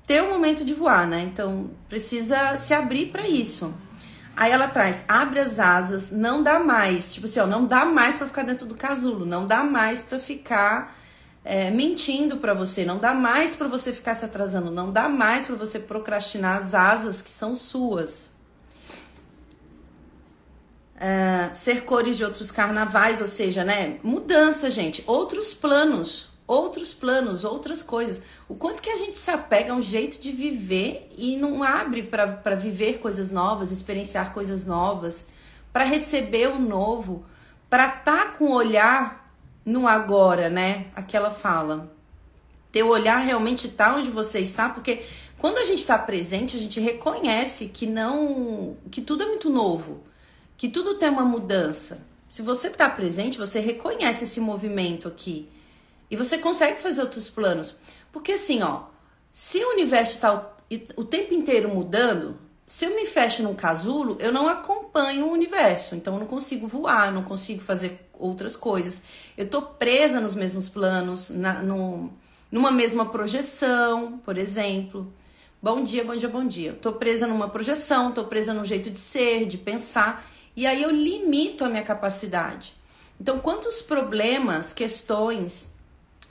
Ter 0.05 0.21
o 0.21 0.27
um 0.27 0.29
momento 0.29 0.63
de 0.63 0.75
voar, 0.75 1.07
né? 1.07 1.21
Então 1.23 1.71
precisa 1.89 2.55
se 2.55 2.71
abrir 2.71 3.07
para 3.07 3.27
isso. 3.27 3.73
Aí 4.37 4.51
ela 4.51 4.67
traz, 4.67 5.03
abre 5.07 5.39
as 5.39 5.59
asas, 5.59 6.11
não 6.11 6.43
dá 6.43 6.59
mais. 6.59 7.11
Tipo 7.11 7.25
assim, 7.25 7.39
ó, 7.39 7.47
não 7.47 7.65
dá 7.65 7.83
mais 7.83 8.15
para 8.15 8.27
ficar 8.27 8.43
dentro 8.43 8.67
do 8.67 8.75
casulo, 8.75 9.25
não 9.25 9.47
dá 9.47 9.63
mais 9.63 10.03
para 10.03 10.19
ficar 10.19 10.95
é, 11.43 11.71
mentindo 11.71 12.37
para 12.37 12.53
você, 12.53 12.85
não 12.85 12.99
dá 12.99 13.11
mais 13.11 13.55
para 13.55 13.67
você 13.67 13.91
ficar 13.91 14.13
se 14.13 14.23
atrasando, 14.23 14.69
não 14.69 14.91
dá 14.91 15.09
mais 15.09 15.47
para 15.47 15.55
você 15.55 15.79
procrastinar 15.79 16.57
as 16.57 16.75
asas 16.75 17.23
que 17.23 17.31
são 17.31 17.55
suas. 17.55 18.32
É, 21.05 21.53
ser 21.53 21.83
cores 21.83 22.15
de 22.15 22.23
outros 22.23 22.49
carnavais, 22.49 23.19
ou 23.19 23.27
seja, 23.27 23.61
né? 23.61 23.99
Mudança, 24.01 24.71
gente, 24.71 25.03
outros 25.05 25.53
planos, 25.53 26.31
outros 26.47 26.93
planos, 26.93 27.43
outras 27.43 27.83
coisas. 27.83 28.21
O 28.47 28.55
quanto 28.55 28.81
que 28.81 28.89
a 28.89 28.95
gente 28.95 29.17
se 29.17 29.29
apega 29.29 29.73
a 29.73 29.75
um 29.75 29.81
jeito 29.81 30.17
de 30.17 30.31
viver 30.31 31.09
e 31.17 31.35
não 31.35 31.61
abre 31.61 32.03
para 32.03 32.55
viver 32.55 32.99
coisas 32.99 33.31
novas, 33.31 33.69
experienciar 33.69 34.31
coisas 34.31 34.65
novas, 34.65 35.27
para 35.73 35.83
receber 35.83 36.47
o 36.47 36.57
novo, 36.57 37.25
para 37.69 37.87
estar 37.87 38.25
tá 38.25 38.25
com 38.37 38.45
o 38.45 38.53
olhar 38.53 39.29
no 39.65 39.89
agora, 39.89 40.49
né? 40.49 40.85
Aquela 40.95 41.31
fala. 41.31 41.91
Teu 42.71 42.87
olhar 42.87 43.17
realmente 43.17 43.67
tá 43.67 43.93
onde 43.93 44.09
você 44.09 44.39
está, 44.39 44.69
porque 44.69 45.03
quando 45.37 45.57
a 45.57 45.65
gente 45.65 45.79
está 45.79 45.97
presente, 45.97 46.55
a 46.55 46.59
gente 46.59 46.79
reconhece 46.79 47.67
que 47.67 47.85
não, 47.85 48.77
que 48.89 49.01
tudo 49.01 49.23
é 49.23 49.25
muito 49.25 49.49
novo, 49.49 50.01
que 50.63 50.69
tudo 50.69 50.95
tem 50.95 51.09
uma 51.09 51.25
mudança. 51.25 51.99
Se 52.29 52.41
você 52.41 52.69
está 52.69 52.89
presente, 52.89 53.37
você 53.37 53.59
reconhece 53.59 54.23
esse 54.23 54.39
movimento 54.39 55.09
aqui. 55.09 55.49
E 56.09 56.15
você 56.15 56.37
consegue 56.37 56.81
fazer 56.81 57.01
outros 57.01 57.29
planos. 57.29 57.75
Porque 58.13 58.31
assim, 58.31 58.63
ó, 58.63 58.83
se 59.29 59.61
o 59.61 59.71
universo 59.71 60.13
está 60.13 60.55
o 60.95 61.03
tempo 61.03 61.33
inteiro 61.33 61.67
mudando, 61.67 62.37
se 62.65 62.85
eu 62.85 62.95
me 62.95 63.05
fecho 63.05 63.43
num 63.43 63.53
casulo, 63.53 64.15
eu 64.21 64.31
não 64.31 64.47
acompanho 64.47 65.25
o 65.25 65.33
universo. 65.33 65.95
Então 65.95 66.13
eu 66.13 66.21
não 66.21 66.27
consigo 66.27 66.65
voar, 66.65 67.11
não 67.11 67.23
consigo 67.23 67.59
fazer 67.59 67.99
outras 68.13 68.55
coisas. 68.55 69.01
Eu 69.37 69.49
tô 69.49 69.63
presa 69.63 70.21
nos 70.21 70.33
mesmos 70.33 70.69
planos, 70.69 71.29
na, 71.29 71.61
no, 71.61 72.09
numa 72.49 72.71
mesma 72.71 73.05
projeção, 73.07 74.17
por 74.23 74.37
exemplo. 74.37 75.11
Bom 75.61 75.83
dia, 75.83 76.05
bom 76.05 76.15
dia, 76.15 76.29
bom 76.29 76.47
dia. 76.47 76.71
Tô 76.71 76.93
presa 76.93 77.27
numa 77.27 77.49
projeção, 77.49 78.13
tô 78.13 78.23
presa 78.23 78.53
num 78.53 78.63
jeito 78.63 78.89
de 78.89 78.99
ser, 78.99 79.45
de 79.45 79.57
pensar. 79.57 80.31
E 80.55 80.67
aí 80.67 80.81
eu 80.81 80.91
limito 80.91 81.65
a 81.65 81.69
minha 81.69 81.83
capacidade. 81.83 82.75
Então, 83.19 83.39
quantos 83.39 83.81
problemas, 83.81 84.73
questões, 84.73 85.71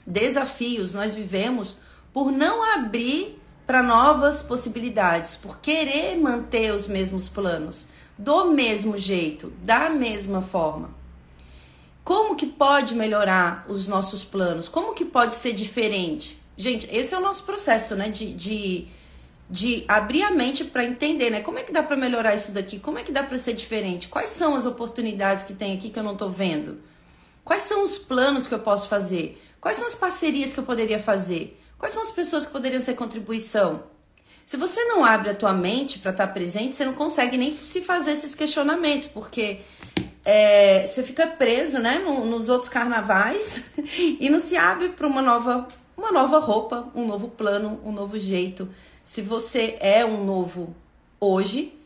desafios 0.05 0.93
nós 0.93 1.13
vivemos 1.13 1.77
por 2.13 2.31
não 2.31 2.63
abrir 2.75 3.39
para 3.65 3.81
novas 3.81 4.43
possibilidades, 4.43 5.37
por 5.37 5.59
querer 5.59 6.17
manter 6.17 6.73
os 6.73 6.85
mesmos 6.87 7.29
planos, 7.29 7.87
do 8.17 8.51
mesmo 8.51 8.97
jeito, 8.97 9.51
da 9.63 9.89
mesma 9.89 10.41
forma. 10.41 10.93
Como 12.03 12.35
que 12.35 12.45
pode 12.45 12.93
melhorar 12.93 13.65
os 13.69 13.87
nossos 13.87 14.25
planos? 14.25 14.67
Como 14.67 14.93
que 14.93 15.05
pode 15.05 15.35
ser 15.35 15.53
diferente? 15.53 16.41
Gente, 16.57 16.87
esse 16.91 17.15
é 17.15 17.17
o 17.17 17.21
nosso 17.21 17.43
processo, 17.43 17.95
né? 17.95 18.09
De, 18.09 18.33
de, 18.33 18.87
de 19.53 19.85
abrir 19.87 20.23
a 20.23 20.31
mente 20.31 20.63
para 20.63 20.83
entender, 20.83 21.29
né? 21.29 21.39
Como 21.39 21.59
é 21.59 21.61
que 21.61 21.71
dá 21.71 21.83
para 21.83 21.95
melhorar 21.95 22.33
isso 22.33 22.51
daqui? 22.51 22.79
Como 22.79 22.97
é 22.97 23.03
que 23.03 23.11
dá 23.11 23.21
para 23.21 23.37
ser 23.37 23.53
diferente? 23.53 24.07
Quais 24.07 24.29
são 24.29 24.55
as 24.55 24.65
oportunidades 24.65 25.43
que 25.43 25.53
tem 25.53 25.77
aqui 25.77 25.91
que 25.91 25.99
eu 25.99 26.01
não 26.01 26.13
estou 26.13 26.27
vendo? 26.27 26.81
Quais 27.43 27.61
são 27.61 27.83
os 27.83 27.99
planos 27.99 28.47
que 28.47 28.55
eu 28.55 28.57
posso 28.57 28.87
fazer? 28.87 29.39
Quais 29.61 29.77
são 29.77 29.85
as 29.85 29.93
parcerias 29.93 30.51
que 30.51 30.59
eu 30.59 30.63
poderia 30.63 30.97
fazer? 30.97 31.61
Quais 31.77 31.93
são 31.93 32.01
as 32.01 32.09
pessoas 32.09 32.47
que 32.47 32.51
poderiam 32.51 32.81
ser 32.81 32.95
contribuição? 32.95 33.83
Se 34.43 34.57
você 34.57 34.85
não 34.85 35.05
abre 35.05 35.29
a 35.29 35.35
tua 35.35 35.53
mente 35.53 35.99
para 35.99 36.09
estar 36.09 36.25
tá 36.25 36.33
presente, 36.33 36.75
você 36.75 36.83
não 36.83 36.93
consegue 36.93 37.37
nem 37.37 37.55
se 37.55 37.83
fazer 37.83 38.13
esses 38.13 38.33
questionamentos, 38.33 39.07
porque 39.07 39.59
é, 40.25 40.83
você 40.83 41.03
fica 41.03 41.27
preso, 41.27 41.77
né, 41.77 41.99
no, 41.99 42.25
nos 42.25 42.49
outros 42.49 42.69
carnavais 42.69 43.63
e 44.19 44.31
não 44.31 44.39
se 44.39 44.57
abre 44.57 44.89
para 44.89 45.05
uma 45.05 45.21
nova, 45.21 45.67
uma 45.95 46.11
nova 46.11 46.39
roupa, 46.39 46.91
um 46.95 47.05
novo 47.05 47.27
plano, 47.27 47.79
um 47.85 47.91
novo 47.91 48.17
jeito. 48.17 48.67
Se 49.03 49.21
você 49.21 49.77
é 49.79 50.05
um 50.05 50.23
novo 50.23 50.75
hoje, 51.19 51.77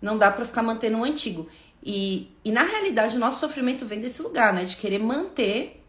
não 0.00 0.16
dá 0.16 0.30
para 0.30 0.44
ficar 0.44 0.62
mantendo 0.62 0.98
o 0.98 1.04
antigo. 1.04 1.48
E, 1.82 2.30
e 2.44 2.52
na 2.52 2.62
realidade 2.62 3.16
o 3.16 3.20
nosso 3.20 3.40
sofrimento 3.40 3.86
vem 3.86 4.00
desse 4.00 4.22
lugar, 4.22 4.52
né, 4.52 4.64
de 4.64 4.76
querer 4.76 4.98
manter 4.98 5.82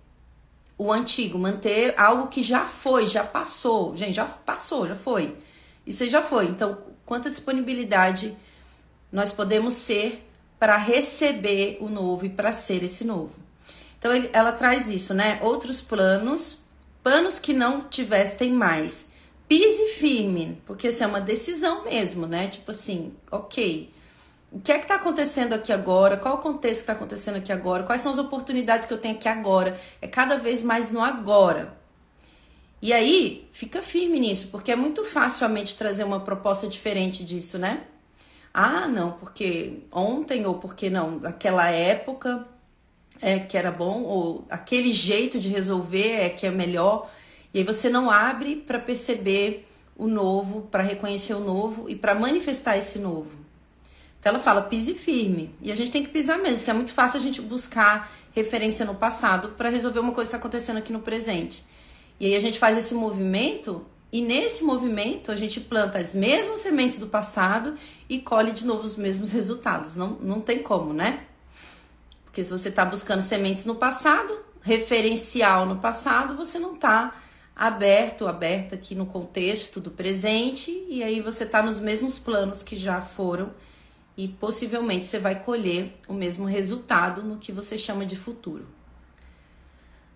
o 0.77 0.91
antigo, 0.91 1.37
manter 1.37 1.93
algo 1.95 2.27
que 2.27 2.41
já 2.41 2.65
foi, 2.65 3.05
já 3.05 3.23
passou. 3.23 3.95
Gente, 3.95 4.13
já 4.13 4.25
passou, 4.25 4.87
já 4.87 4.95
foi. 4.95 5.37
Isso 5.85 6.03
aí 6.03 6.09
já 6.09 6.21
foi. 6.21 6.45
Então, 6.45 6.77
quanta 7.05 7.29
disponibilidade 7.29 8.35
nós 9.11 9.31
podemos 9.31 9.75
ser 9.75 10.27
para 10.57 10.77
receber 10.77 11.77
o 11.81 11.89
novo 11.89 12.25
e 12.25 12.29
para 12.29 12.51
ser 12.51 12.83
esse 12.83 13.03
novo. 13.03 13.33
Então, 13.99 14.11
ela 14.33 14.51
traz 14.51 14.89
isso, 14.89 15.13
né? 15.13 15.37
Outros 15.43 15.81
planos, 15.81 16.59
planos 17.03 17.37
que 17.37 17.53
não 17.53 17.81
tivessem 17.81 18.51
mais. 18.51 19.10
Pise 19.51 19.87
firme, 19.99 20.61
porque 20.65 20.87
isso 20.87 21.03
assim, 21.03 21.11
é 21.11 21.13
uma 21.13 21.19
decisão 21.19 21.83
mesmo, 21.83 22.25
né? 22.25 22.47
Tipo 22.47 22.71
assim, 22.71 23.11
ok 23.29 23.91
o 24.51 24.59
que 24.59 24.71
é 24.71 24.77
que 24.77 24.83
está 24.83 24.95
acontecendo 24.95 25.53
aqui 25.53 25.71
agora, 25.71 26.17
qual 26.17 26.35
o 26.35 26.39
contexto 26.39 26.79
que 26.79 26.83
está 26.83 26.93
acontecendo 26.93 27.37
aqui 27.37 27.53
agora, 27.53 27.83
quais 27.83 28.01
são 28.01 28.11
as 28.11 28.17
oportunidades 28.17 28.85
que 28.85 28.93
eu 28.93 28.97
tenho 28.97 29.15
aqui 29.15 29.29
agora. 29.29 29.79
É 30.01 30.07
cada 30.07 30.37
vez 30.37 30.61
mais 30.61 30.91
no 30.91 31.01
agora. 31.01 31.73
E 32.81 32.91
aí, 32.91 33.47
fica 33.53 33.81
firme 33.81 34.19
nisso, 34.19 34.49
porque 34.51 34.71
é 34.71 34.75
muito 34.75 35.05
fácil 35.05 35.45
a 35.45 35.49
mente 35.49 35.77
trazer 35.77 36.03
uma 36.03 36.19
proposta 36.19 36.67
diferente 36.67 37.23
disso, 37.23 37.57
né? 37.57 37.83
Ah, 38.53 38.87
não, 38.89 39.13
porque 39.13 39.83
ontem 39.91 40.45
ou 40.45 40.55
porque 40.55 40.89
não, 40.89 41.19
naquela 41.19 41.69
época 41.69 42.45
é 43.21 43.39
que 43.39 43.57
era 43.57 43.71
bom, 43.71 44.01
ou 44.03 44.45
aquele 44.49 44.91
jeito 44.91 45.39
de 45.39 45.47
resolver 45.47 46.11
é 46.11 46.29
que 46.29 46.45
é 46.45 46.51
melhor. 46.51 47.09
E 47.53 47.59
aí 47.59 47.63
você 47.63 47.89
não 47.89 48.09
abre 48.09 48.55
para 48.55 48.79
perceber 48.79 49.67
o 49.95 50.07
novo, 50.07 50.63
para 50.71 50.83
reconhecer 50.83 51.33
o 51.33 51.39
novo 51.39 51.89
e 51.89 51.95
para 51.95 52.15
manifestar 52.15 52.77
esse 52.77 52.97
novo. 52.97 53.29
Então 54.19 54.33
ela 54.33 54.39
fala 54.39 54.61
pise 54.61 54.93
firme. 54.93 55.53
E 55.61 55.71
a 55.71 55.75
gente 55.75 55.91
tem 55.91 56.03
que 56.03 56.09
pisar 56.09 56.39
mesmo, 56.39 56.63
que 56.63 56.71
é 56.71 56.73
muito 56.73 56.93
fácil 56.93 57.19
a 57.19 57.23
gente 57.23 57.41
buscar 57.41 58.11
referência 58.33 58.85
no 58.85 58.95
passado 58.95 59.49
para 59.49 59.69
resolver 59.69 59.99
uma 59.99 60.13
coisa 60.13 60.29
que 60.29 60.35
está 60.35 60.37
acontecendo 60.37 60.77
aqui 60.77 60.93
no 60.93 61.01
presente. 61.01 61.65
E 62.19 62.27
aí 62.27 62.35
a 62.35 62.39
gente 62.39 62.59
faz 62.59 62.77
esse 62.77 62.93
movimento 62.93 63.85
e 64.11 64.21
nesse 64.21 64.63
movimento 64.63 65.31
a 65.31 65.35
gente 65.35 65.59
planta 65.59 65.97
as 65.97 66.13
mesmas 66.13 66.59
sementes 66.59 66.97
do 66.97 67.07
passado 67.07 67.75
e 68.07 68.19
colhe 68.19 68.51
de 68.51 68.65
novo 68.65 68.83
os 68.83 68.95
mesmos 68.95 69.31
resultados. 69.31 69.95
Não, 69.95 70.17
não 70.21 70.41
tem 70.41 70.59
como, 70.59 70.93
né? 70.93 71.25
Porque 72.25 72.43
se 72.43 72.51
você 72.51 72.69
está 72.69 72.85
buscando 72.85 73.21
sementes 73.21 73.65
no 73.65 73.75
passado, 73.75 74.37
referencial 74.61 75.65
no 75.65 75.77
passado, 75.77 76.35
você 76.35 76.59
não 76.59 76.75
está 76.75 77.20
aberto, 77.61 78.27
aberta 78.27 78.73
aqui 78.73 78.95
no 78.95 79.05
contexto 79.05 79.79
do 79.79 79.91
presente, 79.91 80.71
e 80.89 81.03
aí 81.03 81.21
você 81.21 81.43
está 81.43 81.61
nos 81.61 81.79
mesmos 81.79 82.17
planos 82.17 82.63
que 82.63 82.75
já 82.75 83.03
foram 83.03 83.51
e 84.17 84.27
possivelmente 84.27 85.05
você 85.05 85.19
vai 85.19 85.43
colher 85.43 85.93
o 86.07 86.13
mesmo 86.13 86.45
resultado 86.45 87.21
no 87.21 87.37
que 87.37 87.51
você 87.51 87.77
chama 87.77 88.03
de 88.03 88.15
futuro. 88.15 88.67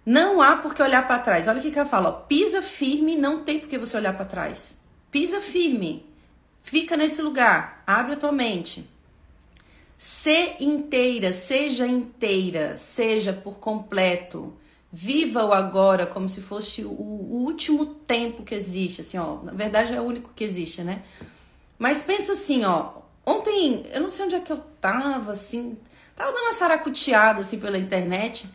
Não 0.04 0.42
há 0.42 0.56
por 0.56 0.74
que 0.74 0.82
olhar 0.82 1.06
para 1.06 1.22
trás. 1.22 1.48
Olha 1.48 1.60
o 1.60 1.62
que 1.62 1.78
ela 1.78 1.88
fala, 1.88 2.10
ó, 2.10 2.12
pisa 2.14 2.64
firme, 2.64 3.16
não 3.16 3.44
tem 3.44 3.60
por 3.60 3.70
que 3.70 3.78
você 3.78 3.96
olhar 3.96 4.16
para 4.16 4.26
trás. 4.26 4.80
Pisa 5.12 5.40
firme. 5.40 6.04
Fica 6.64 6.98
nesse 6.98 7.22
lugar, 7.22 7.84
abre 7.86 8.14
a 8.14 8.18
tua 8.18 8.32
mente. 8.32 8.90
Se 10.00 10.56
inteira, 10.60 11.32
seja 11.32 11.86
inteira, 11.86 12.76
seja 12.76 13.32
por 13.34 13.60
completo. 13.60 14.52
Viva 14.92 15.44
o 15.44 15.54
agora 15.54 16.06
como 16.06 16.30
se 16.30 16.42
fosse 16.42 16.84
o, 16.86 16.90
último 16.90 17.86
tempo 17.86 18.44
que 18.44 18.56
existe, 18.56 19.02
assim, 19.02 19.18
ó. 19.18 19.42
Na 19.44 19.52
verdade 19.52 19.94
é 19.94 20.00
o 20.00 20.04
único 20.04 20.32
que 20.36 20.44
existe, 20.44 20.84
né? 20.84 21.04
Mas 21.78 22.02
pensa 22.02 22.34
assim, 22.34 22.64
ó, 22.64 23.04
Ontem, 23.26 23.84
eu 23.92 24.02
não 24.02 24.10
sei 24.10 24.26
onde 24.26 24.36
é 24.36 24.40
que 24.40 24.52
eu 24.52 24.60
tava, 24.80 25.32
assim, 25.32 25.76
tava 26.16 26.32
dando 26.32 26.44
uma 26.44 26.54
saracuteada, 26.54 27.42
assim, 27.42 27.60
pela 27.60 27.78
internet. 27.78 28.48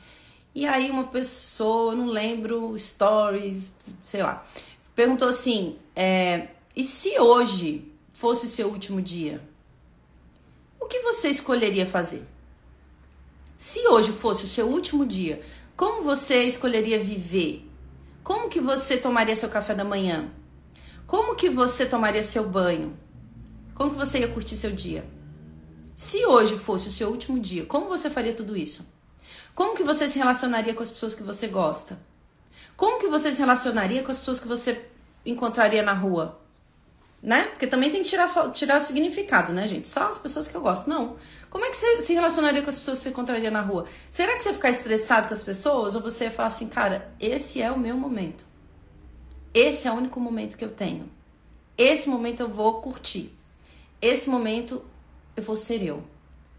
E 0.54 0.64
aí 0.64 0.90
uma 0.90 1.04
pessoa, 1.04 1.94
não 1.94 2.06
lembro, 2.06 2.78
stories, 2.78 3.72
sei 4.04 4.22
lá, 4.22 4.46
perguntou 4.94 5.28
assim, 5.28 5.76
é, 5.94 6.48
e 6.74 6.84
se 6.84 7.18
hoje 7.18 7.92
fosse 8.12 8.48
seu 8.48 8.68
último 8.68 9.02
dia? 9.02 9.42
O 10.78 10.86
que 10.86 11.00
você 11.00 11.28
escolheria 11.28 11.86
fazer? 11.86 12.24
Se 13.58 13.86
hoje 13.88 14.12
fosse 14.12 14.44
o 14.44 14.48
seu 14.48 14.68
último 14.68 15.04
dia, 15.04 15.42
como 15.80 16.02
você 16.02 16.42
escolheria 16.42 17.00
viver? 17.00 17.66
Como 18.22 18.50
que 18.50 18.60
você 18.60 18.98
tomaria 18.98 19.34
seu 19.34 19.48
café 19.48 19.74
da 19.74 19.82
manhã? 19.82 20.30
Como 21.06 21.34
que 21.34 21.48
você 21.48 21.86
tomaria 21.86 22.22
seu 22.22 22.46
banho? 22.46 22.98
Como 23.74 23.92
que 23.92 23.96
você 23.96 24.18
ia 24.18 24.28
curtir 24.28 24.58
seu 24.58 24.72
dia? 24.72 25.08
Se 25.96 26.22
hoje 26.26 26.58
fosse 26.58 26.88
o 26.88 26.90
seu 26.90 27.08
último 27.08 27.40
dia, 27.40 27.64
como 27.64 27.88
você 27.88 28.10
faria 28.10 28.34
tudo 28.34 28.58
isso? 28.58 28.84
Como 29.54 29.74
que 29.74 29.82
você 29.82 30.06
se 30.06 30.18
relacionaria 30.18 30.74
com 30.74 30.82
as 30.82 30.90
pessoas 30.90 31.14
que 31.14 31.22
você 31.22 31.46
gosta? 31.46 31.98
Como 32.76 33.00
que 33.00 33.08
você 33.08 33.32
se 33.32 33.38
relacionaria 33.38 34.02
com 34.02 34.12
as 34.12 34.18
pessoas 34.18 34.38
que 34.38 34.46
você 34.46 34.84
encontraria 35.24 35.82
na 35.82 35.94
rua? 35.94 36.42
Né? 37.22 37.44
Porque 37.44 37.66
também 37.66 37.90
tem 37.90 38.02
que 38.02 38.10
tirar, 38.10 38.28
só, 38.28 38.50
tirar 38.50 38.76
o 38.76 38.84
significado, 38.84 39.54
né, 39.54 39.66
gente? 39.66 39.88
Só 39.88 40.10
as 40.10 40.18
pessoas 40.18 40.46
que 40.46 40.54
eu 40.54 40.60
gosto. 40.60 40.90
Não. 40.90 41.16
Como 41.50 41.64
é 41.64 41.70
que 41.70 41.76
você 41.76 42.00
se 42.00 42.14
relacionaria 42.14 42.62
com 42.62 42.70
as 42.70 42.78
pessoas 42.78 42.98
que 42.98 43.02
você 43.04 43.08
encontraria 43.10 43.50
na 43.50 43.60
rua? 43.60 43.86
Será 44.08 44.36
que 44.36 44.42
você 44.42 44.50
ia 44.50 44.54
ficar 44.54 44.70
estressado 44.70 45.28
com 45.28 45.34
as 45.34 45.42
pessoas? 45.42 45.94
Ou 45.94 46.00
você 46.00 46.24
ia 46.24 46.30
falar 46.30 46.48
assim, 46.48 46.68
cara, 46.68 47.12
esse 47.20 47.60
é 47.60 47.70
o 47.70 47.78
meu 47.78 47.96
momento. 47.96 48.46
Esse 49.52 49.88
é 49.88 49.90
o 49.90 49.94
único 49.94 50.20
momento 50.20 50.56
que 50.56 50.64
eu 50.64 50.70
tenho. 50.70 51.10
Esse 51.76 52.08
momento 52.08 52.40
eu 52.40 52.48
vou 52.48 52.80
curtir 52.80 53.36
esse 54.00 54.30
momento 54.30 54.82
eu 55.36 55.42
vou 55.42 55.56
ser 55.56 55.82
eu. 55.82 56.02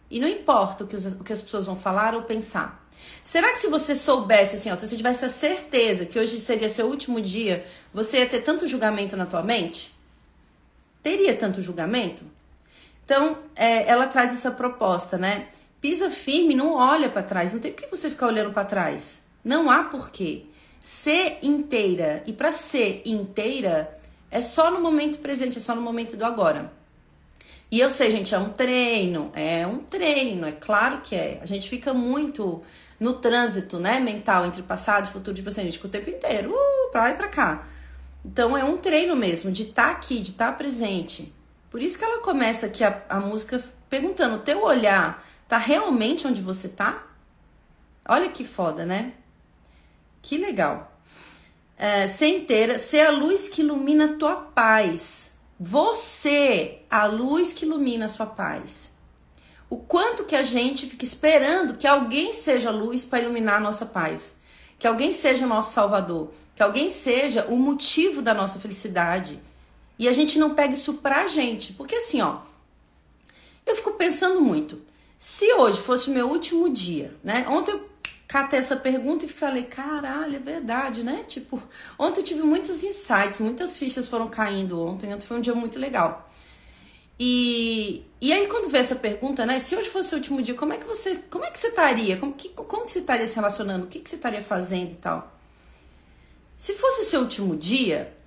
E 0.10 0.20
não 0.20 0.28
importa 0.28 0.84
o 0.84 0.88
que, 0.88 0.96
os, 0.96 1.06
o 1.06 1.24
que 1.24 1.34
as 1.34 1.42
pessoas 1.42 1.66
vão 1.66 1.76
falar 1.76 2.14
ou 2.14 2.24
pensar. 2.24 2.86
Será 3.24 3.52
que 3.54 3.60
se 3.60 3.68
você 3.68 3.96
soubesse, 3.96 4.56
assim, 4.56 4.70
ó, 4.70 4.76
se 4.76 4.88
você 4.88 4.98
tivesse 4.98 5.26
a 5.26 5.30
certeza 5.30 6.06
que 6.06 6.20
hoje 6.20 6.40
seria 6.40 6.70
seu 6.70 6.88
último 6.88 7.22
dia, 7.22 7.66
você 7.94 8.20
ia 8.20 8.28
ter 8.28 8.42
tanto 8.42 8.68
julgamento 8.68 9.16
na 9.16 9.26
tua 9.26 9.42
mente? 9.42 9.94
Teria 11.02 11.36
tanto 11.36 11.62
julgamento? 11.62 12.24
Então, 13.06 13.38
é, 13.56 13.90
ela 13.90 14.08
traz 14.08 14.32
essa 14.32 14.52
proposta, 14.52 15.18
né? 15.18 15.48
Pisa 15.82 16.10
firme, 16.10 16.56
não 16.56 16.74
olha 16.74 17.10
para 17.10 17.24
trás. 17.24 17.54
Não 17.54 17.60
tem 17.60 17.72
por 17.72 17.84
que 17.84 17.90
você 17.90 18.10
ficar 18.10 18.28
olhando 18.28 18.54
para 18.54 18.66
trás. 18.66 19.22
Não 19.44 19.70
há 19.70 19.84
porquê. 19.84 20.46
Ser 20.82 21.40
inteira. 21.42 22.24
E 22.26 22.34
para 22.34 22.52
ser 22.52 23.02
inteira, 23.06 23.98
é 24.30 24.42
só 24.42 24.72
no 24.72 24.80
momento 24.80 25.20
presente, 25.20 25.58
é 25.58 25.62
só 25.62 25.76
no 25.76 25.82
momento 25.82 26.16
do 26.16 26.26
agora. 26.26 26.72
E 27.72 27.80
eu 27.80 27.90
sei, 27.90 28.12
gente, 28.12 28.36
é 28.36 28.38
um 28.38 28.50
treino, 28.50 29.32
é 29.34 29.66
um 29.66 29.80
treino, 29.80 30.46
é 30.46 30.52
claro 30.52 31.00
que 31.02 31.16
é. 31.16 31.40
A 31.42 31.46
gente 31.46 31.70
fica 31.70 31.94
muito 31.94 32.62
no 33.00 33.14
trânsito, 33.14 33.80
né, 33.80 34.00
mental 34.00 34.46
entre 34.46 34.62
passado 34.62 35.08
e 35.08 35.12
futuro, 35.12 35.36
tipo 35.36 35.48
assim, 35.48 35.62
a 35.62 35.64
gente 35.64 35.78
fica 35.78 35.88
o 35.88 35.90
tempo 35.90 36.10
inteiro, 36.10 36.52
uh, 36.52 36.92
pra 36.92 37.04
lá 37.04 37.10
e 37.12 37.14
pra 37.14 37.30
cá. 37.30 37.68
Então 38.26 38.58
é 38.58 38.64
um 38.64 38.78
treino 38.78 39.16
mesmo, 39.16 39.50
de 39.50 39.64
estar 39.64 39.86
tá 39.86 39.92
aqui, 39.92 40.20
de 40.20 40.32
estar 40.32 40.52
tá 40.52 40.58
presente. 40.58 41.34
Por 41.72 41.82
isso 41.82 41.98
que 41.98 42.04
ela 42.04 42.20
começa 42.20 42.66
aqui 42.66 42.84
a, 42.84 43.02
a 43.08 43.20
música 43.22 43.64
perguntando: 43.90 44.40
teu 44.40 44.62
olhar 44.62 45.26
tá 45.48 45.58
realmente 45.58 46.28
onde 46.28 46.42
você 46.42 46.68
tá? 46.68 47.08
Olha 48.08 48.30
que 48.30 48.44
foda, 48.44 48.86
né? 48.86 49.14
Que 50.22 50.38
legal. 50.38 50.92
É, 51.78 52.08
ser 52.08 52.28
inteira, 52.28 52.78
ser 52.78 53.00
a 53.00 53.12
luz 53.12 53.48
que 53.48 53.62
ilumina 53.62 54.06
a 54.06 54.18
tua 54.18 54.36
paz. 54.36 55.32
Você, 55.58 56.80
a 56.90 57.06
luz 57.06 57.54
que 57.54 57.66
ilumina 57.66 58.06
a 58.06 58.10
sua 58.10 58.26
paz. 58.26 58.94
O 59.70 59.78
quanto 59.78 60.26
que 60.26 60.36
a 60.36 60.44
gente 60.44 60.86
fica 60.86 61.06
esperando 61.06 61.78
que 61.78 61.88
alguém 61.88 62.34
seja 62.34 62.70
luz 62.70 63.06
para 63.06 63.22
iluminar 63.22 63.58
a 63.58 63.62
nossa 63.62 63.86
paz. 63.86 64.36
Que 64.78 64.86
alguém 64.86 65.14
seja 65.14 65.46
o 65.46 65.50
nosso 65.50 65.74
salvador. 65.74 66.34
Que 66.54 66.62
alguém 66.62 66.90
seja 66.90 67.46
o 67.46 67.56
motivo 67.56 68.22
da 68.22 68.34
nossa 68.34 68.60
felicidade 68.60 69.40
e 70.02 70.08
a 70.08 70.14
gente 70.14 70.40
não 70.40 70.56
pega 70.56 70.74
isso 70.74 70.96
pra 70.96 71.28
gente. 71.28 71.74
Porque 71.74 71.94
assim, 71.94 72.22
ó, 72.22 72.40
eu 73.64 73.76
fico 73.76 73.92
pensando 73.92 74.42
muito. 74.42 74.82
Se 75.16 75.54
hoje 75.54 75.80
fosse 75.80 76.10
o 76.10 76.14
meu 76.14 76.28
último 76.28 76.68
dia, 76.74 77.16
né? 77.24 77.46
Ontem 77.48 77.74
eu 77.74 77.88
catei 78.28 78.58
essa 78.58 78.76
pergunta 78.76 79.26
e 79.26 79.30
falei, 79.30 79.62
caralho, 79.62 80.38
é 80.38 80.40
verdade, 80.40 81.04
né? 81.04 81.24
Tipo, 81.28 81.62
ontem 82.00 82.22
eu 82.22 82.26
tive 82.26 82.42
muitos 82.42 82.84
insights, 82.84 83.40
muitas 83.40 83.78
fichas 83.78 84.08
foram 84.08 84.28
caindo 84.28 84.82
ontem. 84.82 85.14
Ontem 85.14 85.28
foi 85.28 85.38
um 85.38 85.42
dia 85.42 85.54
muito 85.54 85.78
legal. 85.78 86.28
E, 87.20 88.04
e 88.20 88.34
aí, 88.34 88.48
quando 88.48 88.70
vê 88.70 88.80
essa 88.80 88.96
pergunta, 88.96 89.46
né? 89.46 89.60
Se 89.60 89.76
hoje 89.76 89.92
fosse 89.92 90.16
o 90.16 90.18
último 90.18 90.42
dia, 90.42 90.56
como 90.56 90.74
é 90.74 90.78
que 90.78 90.88
você, 90.88 91.16
como 91.30 91.46
é 91.46 91.52
que 91.52 91.60
você 91.60 91.68
estaria? 91.68 92.18
Como 92.18 92.34
que, 92.34 92.50
como 92.50 92.86
que 92.86 92.92
você 92.92 92.98
estaria 92.98 93.28
se 93.28 93.36
relacionando? 93.36 93.86
O 93.86 93.88
que, 93.88 94.00
que 94.00 94.10
você 94.10 94.16
estaria 94.16 94.42
fazendo 94.42 94.94
e 94.94 94.96
tal? 94.96 95.32
Se 96.58 96.74
fosse 96.74 97.02
o 97.02 97.06
seu 97.06 97.22
último 97.22 97.56
dia, 97.56 98.18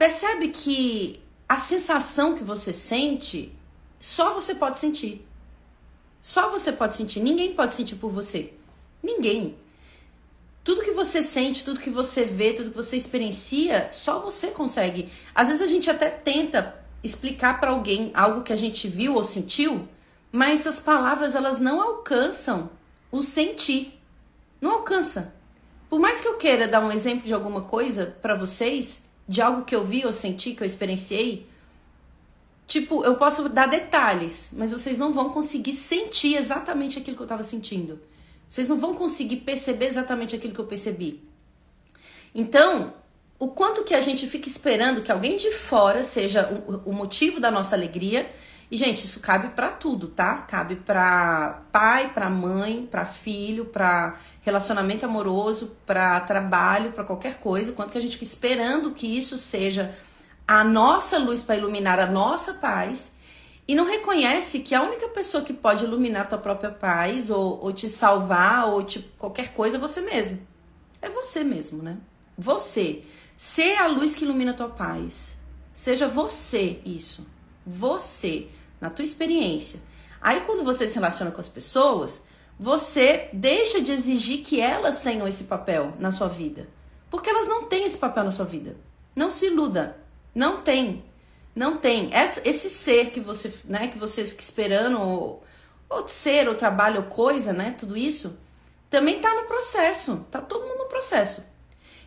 Percebe 0.00 0.48
que 0.48 1.22
a 1.46 1.58
sensação 1.58 2.34
que 2.34 2.42
você 2.42 2.72
sente, 2.72 3.54
só 4.00 4.32
você 4.32 4.54
pode 4.54 4.78
sentir. 4.78 5.28
Só 6.22 6.48
você 6.48 6.72
pode 6.72 6.96
sentir. 6.96 7.20
Ninguém 7.20 7.54
pode 7.54 7.74
sentir 7.74 7.96
por 7.96 8.10
você. 8.10 8.54
Ninguém. 9.02 9.58
Tudo 10.64 10.80
que 10.80 10.92
você 10.92 11.22
sente, 11.22 11.66
tudo 11.66 11.80
que 11.80 11.90
você 11.90 12.24
vê, 12.24 12.54
tudo 12.54 12.70
que 12.70 12.76
você 12.78 12.96
experiencia, 12.96 13.90
só 13.92 14.20
você 14.20 14.46
consegue. 14.46 15.12
Às 15.34 15.48
vezes 15.48 15.60
a 15.60 15.66
gente 15.66 15.90
até 15.90 16.08
tenta 16.08 16.82
explicar 17.04 17.60
para 17.60 17.70
alguém 17.70 18.10
algo 18.14 18.42
que 18.42 18.54
a 18.54 18.56
gente 18.56 18.88
viu 18.88 19.16
ou 19.16 19.22
sentiu, 19.22 19.86
mas 20.32 20.66
as 20.66 20.80
palavras 20.80 21.34
elas 21.34 21.58
não 21.58 21.78
alcançam 21.78 22.70
o 23.12 23.22
sentir. 23.22 24.00
Não 24.62 24.70
alcança. 24.70 25.34
Por 25.90 26.00
mais 26.00 26.22
que 26.22 26.28
eu 26.28 26.38
queira 26.38 26.66
dar 26.66 26.82
um 26.82 26.90
exemplo 26.90 27.26
de 27.26 27.34
alguma 27.34 27.60
coisa 27.60 28.16
para 28.22 28.34
vocês, 28.34 29.09
de 29.30 29.40
algo 29.40 29.62
que 29.62 29.76
eu 29.76 29.84
vi, 29.84 30.00
eu 30.00 30.12
senti, 30.12 30.54
que 30.56 30.62
eu 30.64 30.66
experienciei, 30.66 31.46
tipo, 32.66 33.04
eu 33.04 33.14
posso 33.14 33.48
dar 33.48 33.68
detalhes, 33.68 34.50
mas 34.52 34.72
vocês 34.72 34.98
não 34.98 35.12
vão 35.12 35.30
conseguir 35.30 35.72
sentir 35.72 36.34
exatamente 36.34 36.98
aquilo 36.98 37.14
que 37.14 37.22
eu 37.22 37.26
estava 37.26 37.44
sentindo. 37.44 38.00
Vocês 38.48 38.68
não 38.68 38.76
vão 38.76 38.92
conseguir 38.92 39.36
perceber 39.36 39.86
exatamente 39.86 40.34
aquilo 40.34 40.52
que 40.52 40.58
eu 40.58 40.66
percebi. 40.66 41.22
Então, 42.34 42.92
o 43.38 43.46
quanto 43.46 43.84
que 43.84 43.94
a 43.94 44.00
gente 44.00 44.26
fica 44.26 44.48
esperando 44.48 45.00
que 45.00 45.12
alguém 45.12 45.36
de 45.36 45.52
fora 45.52 46.02
seja 46.02 46.48
o, 46.66 46.90
o 46.90 46.92
motivo 46.92 47.38
da 47.38 47.52
nossa 47.52 47.76
alegria. 47.76 48.28
E 48.70 48.76
gente, 48.76 49.04
isso 49.04 49.18
cabe 49.18 49.48
para 49.48 49.68
tudo, 49.70 50.06
tá? 50.06 50.38
Cabe 50.38 50.76
para 50.76 51.62
pai, 51.72 52.12
para 52.14 52.30
mãe, 52.30 52.86
para 52.88 53.04
filho, 53.04 53.64
para 53.64 54.16
relacionamento 54.42 55.04
amoroso, 55.04 55.76
para 55.84 56.20
trabalho, 56.20 56.92
para 56.92 57.02
qualquer 57.02 57.40
coisa, 57.40 57.72
quanto 57.72 57.90
que 57.90 57.98
a 57.98 58.00
gente 58.00 58.12
fica 58.12 58.24
esperando 58.24 58.92
que 58.92 59.06
isso 59.06 59.36
seja 59.36 59.94
a 60.46 60.62
nossa 60.62 61.18
luz 61.18 61.42
para 61.42 61.56
iluminar 61.56 61.98
a 61.98 62.06
nossa 62.06 62.54
paz 62.54 63.12
e 63.70 63.74
não 63.76 63.84
reconhece 63.84 64.58
que 64.58 64.74
a 64.74 64.82
única 64.82 65.08
pessoa 65.08 65.44
que 65.44 65.52
pode 65.52 65.84
iluminar 65.84 66.28
tua 66.28 66.38
própria 66.38 66.72
paz 66.72 67.30
ou, 67.30 67.60
ou 67.62 67.72
te 67.72 67.88
salvar 67.88 68.66
ou 68.66 68.82
te, 68.82 68.98
qualquer 69.16 69.52
coisa 69.52 69.76
é 69.76 69.78
você 69.78 70.00
mesmo. 70.00 70.40
É 71.00 71.08
você 71.08 71.44
mesmo, 71.44 71.82
né? 71.82 71.96
Você. 72.36 73.04
Ser 73.36 73.76
a 73.76 73.86
luz 73.86 74.14
que 74.14 74.24
ilumina 74.24 74.50
a 74.50 74.54
tua 74.54 74.68
paz. 74.68 75.36
Seja 75.72 76.08
você 76.08 76.80
isso. 76.84 77.24
Você, 77.64 78.48
na 78.80 78.90
tua 78.90 79.04
experiência. 79.04 79.80
Aí 80.20 80.40
quando 80.40 80.64
você 80.64 80.86
se 80.86 80.94
relaciona 80.94 81.30
com 81.30 81.40
as 81.40 81.48
pessoas, 81.48 82.24
você 82.58 83.30
deixa 83.32 83.80
de 83.80 83.92
exigir 83.92 84.42
que 84.42 84.60
elas 84.60 85.00
tenham 85.00 85.26
esse 85.26 85.44
papel 85.44 85.94
na 85.98 86.12
sua 86.12 86.28
vida. 86.28 86.68
Porque 87.10 87.30
elas 87.30 87.48
não 87.48 87.64
têm 87.64 87.84
esse 87.84 87.98
papel 87.98 88.24
na 88.24 88.30
sua 88.30 88.44
vida. 88.44 88.76
Não 89.16 89.30
se 89.30 89.46
iluda. 89.46 89.96
Não 90.34 90.62
tem. 90.62 91.04
Não 91.54 91.76
tem. 91.78 92.10
Esse 92.44 92.70
ser 92.70 93.10
que 93.10 93.20
você, 93.20 93.52
né, 93.64 93.88
que 93.88 93.98
você 93.98 94.24
fica 94.24 94.42
esperando, 94.42 95.00
ou, 95.00 95.42
ou 95.88 96.06
ser, 96.06 96.48
ou 96.48 96.54
trabalho, 96.54 96.98
ou 96.98 97.02
coisa, 97.04 97.52
né? 97.52 97.74
Tudo 97.78 97.96
isso, 97.96 98.36
também 98.88 99.20
tá 99.20 99.34
no 99.34 99.44
processo. 99.44 100.24
Tá 100.30 100.40
todo 100.40 100.66
mundo 100.66 100.84
no 100.84 100.88
processo. 100.88 101.42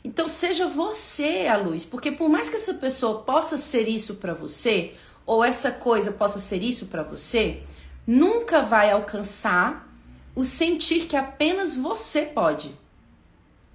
Então 0.03 0.27
seja 0.27 0.67
você 0.67 1.47
a 1.47 1.55
luz, 1.55 1.85
porque 1.85 2.11
por 2.11 2.29
mais 2.29 2.49
que 2.49 2.57
essa 2.57 2.73
pessoa 2.73 3.23
possa 3.23 3.57
ser 3.57 3.87
isso 3.87 4.15
para 4.15 4.33
você, 4.33 4.93
ou 5.25 5.43
essa 5.43 5.71
coisa 5.71 6.11
possa 6.11 6.39
ser 6.39 6.61
isso 6.61 6.87
para 6.87 7.03
você, 7.03 7.63
nunca 8.05 8.61
vai 8.61 8.91
alcançar 8.91 9.87
o 10.35 10.43
sentir 10.43 11.05
que 11.05 11.15
apenas 11.15 11.75
você 11.75 12.23
pode. 12.23 12.77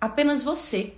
Apenas 0.00 0.42
você. 0.42 0.94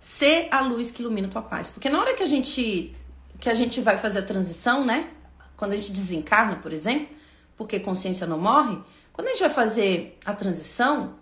Ser 0.00 0.48
a 0.50 0.60
luz 0.60 0.90
que 0.90 1.02
ilumina 1.02 1.28
a 1.28 1.30
tua 1.30 1.42
paz. 1.42 1.70
Porque 1.70 1.88
na 1.88 2.00
hora 2.00 2.14
que 2.14 2.22
a 2.22 2.26
gente 2.26 2.94
que 3.40 3.50
a 3.50 3.54
gente 3.54 3.80
vai 3.80 3.98
fazer 3.98 4.20
a 4.20 4.22
transição, 4.22 4.84
né? 4.84 5.10
Quando 5.56 5.72
a 5.72 5.76
gente 5.76 5.92
desencarna, 5.92 6.56
por 6.56 6.72
exemplo, 6.72 7.08
porque 7.56 7.78
consciência 7.78 8.26
não 8.26 8.38
morre, 8.38 8.78
quando 9.12 9.28
a 9.28 9.30
gente 9.30 9.40
vai 9.40 9.50
fazer 9.50 10.18
a 10.24 10.32
transição, 10.32 11.16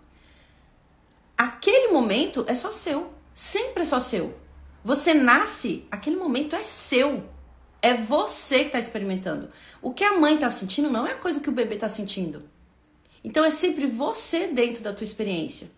aquele 1.37 1.93
momento 1.93 2.45
é 2.47 2.55
só 2.55 2.71
seu. 2.71 3.13
Sempre 3.35 3.83
é 3.83 3.85
só 3.85 3.99
seu. 3.99 4.39
Você 4.85 5.15
nasce, 5.15 5.87
aquele 5.91 6.17
momento 6.17 6.55
é 6.57 6.63
seu. 6.63 7.25
É 7.83 7.95
você 7.95 8.61
que 8.61 8.67
está 8.67 8.79
experimentando. 8.79 9.51
O 9.83 9.93
que 9.93 10.05
a 10.05 10.19
mãe 10.19 10.37
está 10.37 10.49
sentindo 10.49 10.89
não 10.89 11.07
é 11.07 11.13
a 11.13 11.17
coisa 11.17 11.41
que 11.41 11.49
o 11.49 11.53
bebê 11.53 11.75
está 11.75 11.89
sentindo. 11.89 12.45
Então 13.25 13.45
é 13.45 13.51
sempre 13.51 13.87
você 13.87 14.47
dentro 14.47 14.83
da 14.83 14.93
tua 14.93 15.05
experiência. 15.05 15.69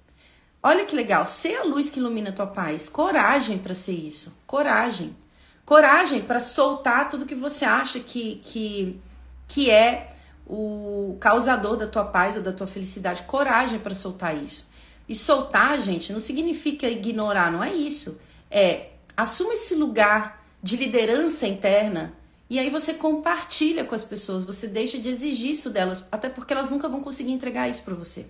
Olha 0.63 0.85
que 0.85 0.95
legal, 0.95 1.27
ser 1.27 1.57
a 1.57 1.65
luz 1.65 1.91
que 1.91 1.99
ilumina 1.99 2.31
a 2.31 2.33
tua 2.33 2.47
paz. 2.47 2.89
Coragem 2.89 3.59
para 3.59 3.75
ser 3.75 3.93
isso. 3.93 4.35
Coragem. 4.47 5.17
Coragem 5.65 6.23
para 6.23 6.41
soltar 6.41 7.09
tudo 7.09 7.27
que 7.27 7.35
você 7.35 7.65
acha 7.65 8.01
que, 8.01 8.37
que, 8.45 9.01
que 9.49 9.71
é 9.71 10.15
o 10.47 11.17
causador 11.21 11.77
da 11.77 11.87
tua 11.87 12.05
paz 12.05 12.37
ou 12.37 12.43
da 12.43 12.53
tua 12.53 12.67
felicidade. 12.67 13.23
Coragem 13.23 13.79
para 13.79 13.95
soltar 13.95 14.37
isso. 14.37 14.67
E 15.09 15.15
soltar, 15.15 15.81
gente, 15.81 16.13
não 16.13 16.21
significa 16.21 16.87
ignorar, 16.87 17.51
não 17.51 17.65
é 17.65 17.73
isso. 17.73 18.19
É 18.51 18.91
assuma 19.17 19.55
esse 19.55 19.75
lugar 19.75 20.44
de 20.65 20.79
liderança 20.79 21.47
interna 21.47 22.15
e 22.49 22.59
aí 22.59 22.71
você 22.71 22.95
compartilha 22.95 23.85
com 23.85 23.95
as 23.95 24.03
pessoas, 24.03 24.45
você 24.45 24.67
deixa 24.67 24.99
de 24.99 25.11
exigir 25.11 25.51
isso 25.51 25.69
delas, 25.69 26.03
até 26.11 26.27
porque 26.31 26.55
elas 26.55 26.71
nunca 26.71 26.89
vão 26.89 27.03
conseguir 27.03 27.33
entregar 27.33 27.69
isso 27.69 27.83
para 27.83 27.95
você. 27.95 28.25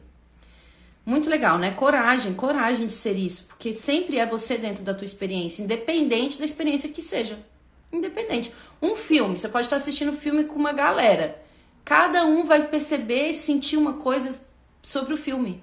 Muito 1.06 1.30
legal, 1.30 1.58
né? 1.58 1.70
Coragem, 1.70 2.34
coragem 2.34 2.88
de 2.88 2.92
ser 2.92 3.16
isso, 3.16 3.44
porque 3.44 3.76
sempre 3.76 4.18
é 4.18 4.26
você 4.26 4.58
dentro 4.58 4.82
da 4.82 4.92
tua 4.92 5.04
experiência, 5.04 5.62
independente 5.62 6.36
da 6.36 6.44
experiência 6.44 6.88
que 6.88 7.02
seja. 7.02 7.38
Independente. 7.92 8.52
Um 8.82 8.96
filme, 8.96 9.38
você 9.38 9.48
pode 9.48 9.66
estar 9.66 9.76
assistindo 9.76 10.10
um 10.10 10.16
filme 10.16 10.42
com 10.42 10.56
uma 10.56 10.72
galera. 10.72 11.40
Cada 11.84 12.26
um 12.26 12.44
vai 12.44 12.66
perceber 12.66 13.28
e 13.28 13.34
sentir 13.34 13.76
uma 13.76 13.92
coisa 13.92 14.44
sobre 14.82 15.14
o 15.14 15.16
filme. 15.16 15.62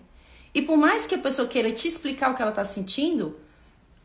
E 0.54 0.62
por 0.62 0.78
mais 0.78 1.06
que 1.06 1.16
a 1.16 1.20
pessoa 1.20 1.50
queira 1.50 1.74
te 1.74 1.90
explicar 1.90 2.32
o 2.32 2.34
que 2.34 2.42
ela 2.42 2.52
está 2.52 2.64
sentindo, 2.64 3.36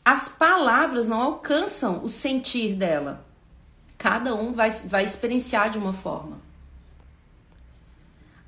as 0.06 0.28
palavras 0.28 1.08
não 1.08 1.20
alcançam 1.20 2.04
o 2.04 2.08
sentir 2.08 2.76
dela. 2.76 3.26
Cada 3.98 4.36
um 4.36 4.52
vai, 4.52 4.70
vai 4.70 5.04
experienciar 5.04 5.68
de 5.68 5.78
uma 5.78 5.92
forma. 5.92 6.40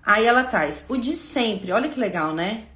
Aí 0.07 0.25
ela 0.25 0.45
traz 0.45 0.87
o 0.89 0.97
de 0.97 1.17
sempre, 1.17 1.73
olha 1.73 1.89
que 1.89 1.99
legal, 1.99 2.33
né? 2.33 2.67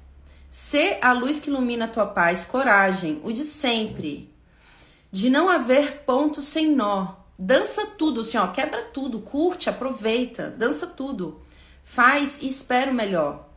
Ser 0.51 0.97
a 1.01 1.13
luz 1.13 1.39
que 1.39 1.49
ilumina 1.49 1.85
a 1.85 1.87
tua 1.87 2.05
paz, 2.05 2.43
coragem, 2.43 3.21
o 3.23 3.31
de 3.31 3.45
sempre. 3.45 4.29
De 5.09 5.29
não 5.29 5.47
haver 5.47 5.99
ponto 5.99 6.41
sem 6.41 6.69
nó. 6.69 7.15
Dança 7.39 7.85
tudo, 7.97 8.19
assim, 8.19 8.37
ó, 8.37 8.47
quebra 8.47 8.83
tudo, 8.83 9.21
curte, 9.21 9.69
aproveita, 9.69 10.49
dança 10.49 10.85
tudo. 10.85 11.41
Faz 11.85 12.37
e 12.41 12.47
espera 12.47 12.91
o 12.91 12.93
melhor. 12.93 13.47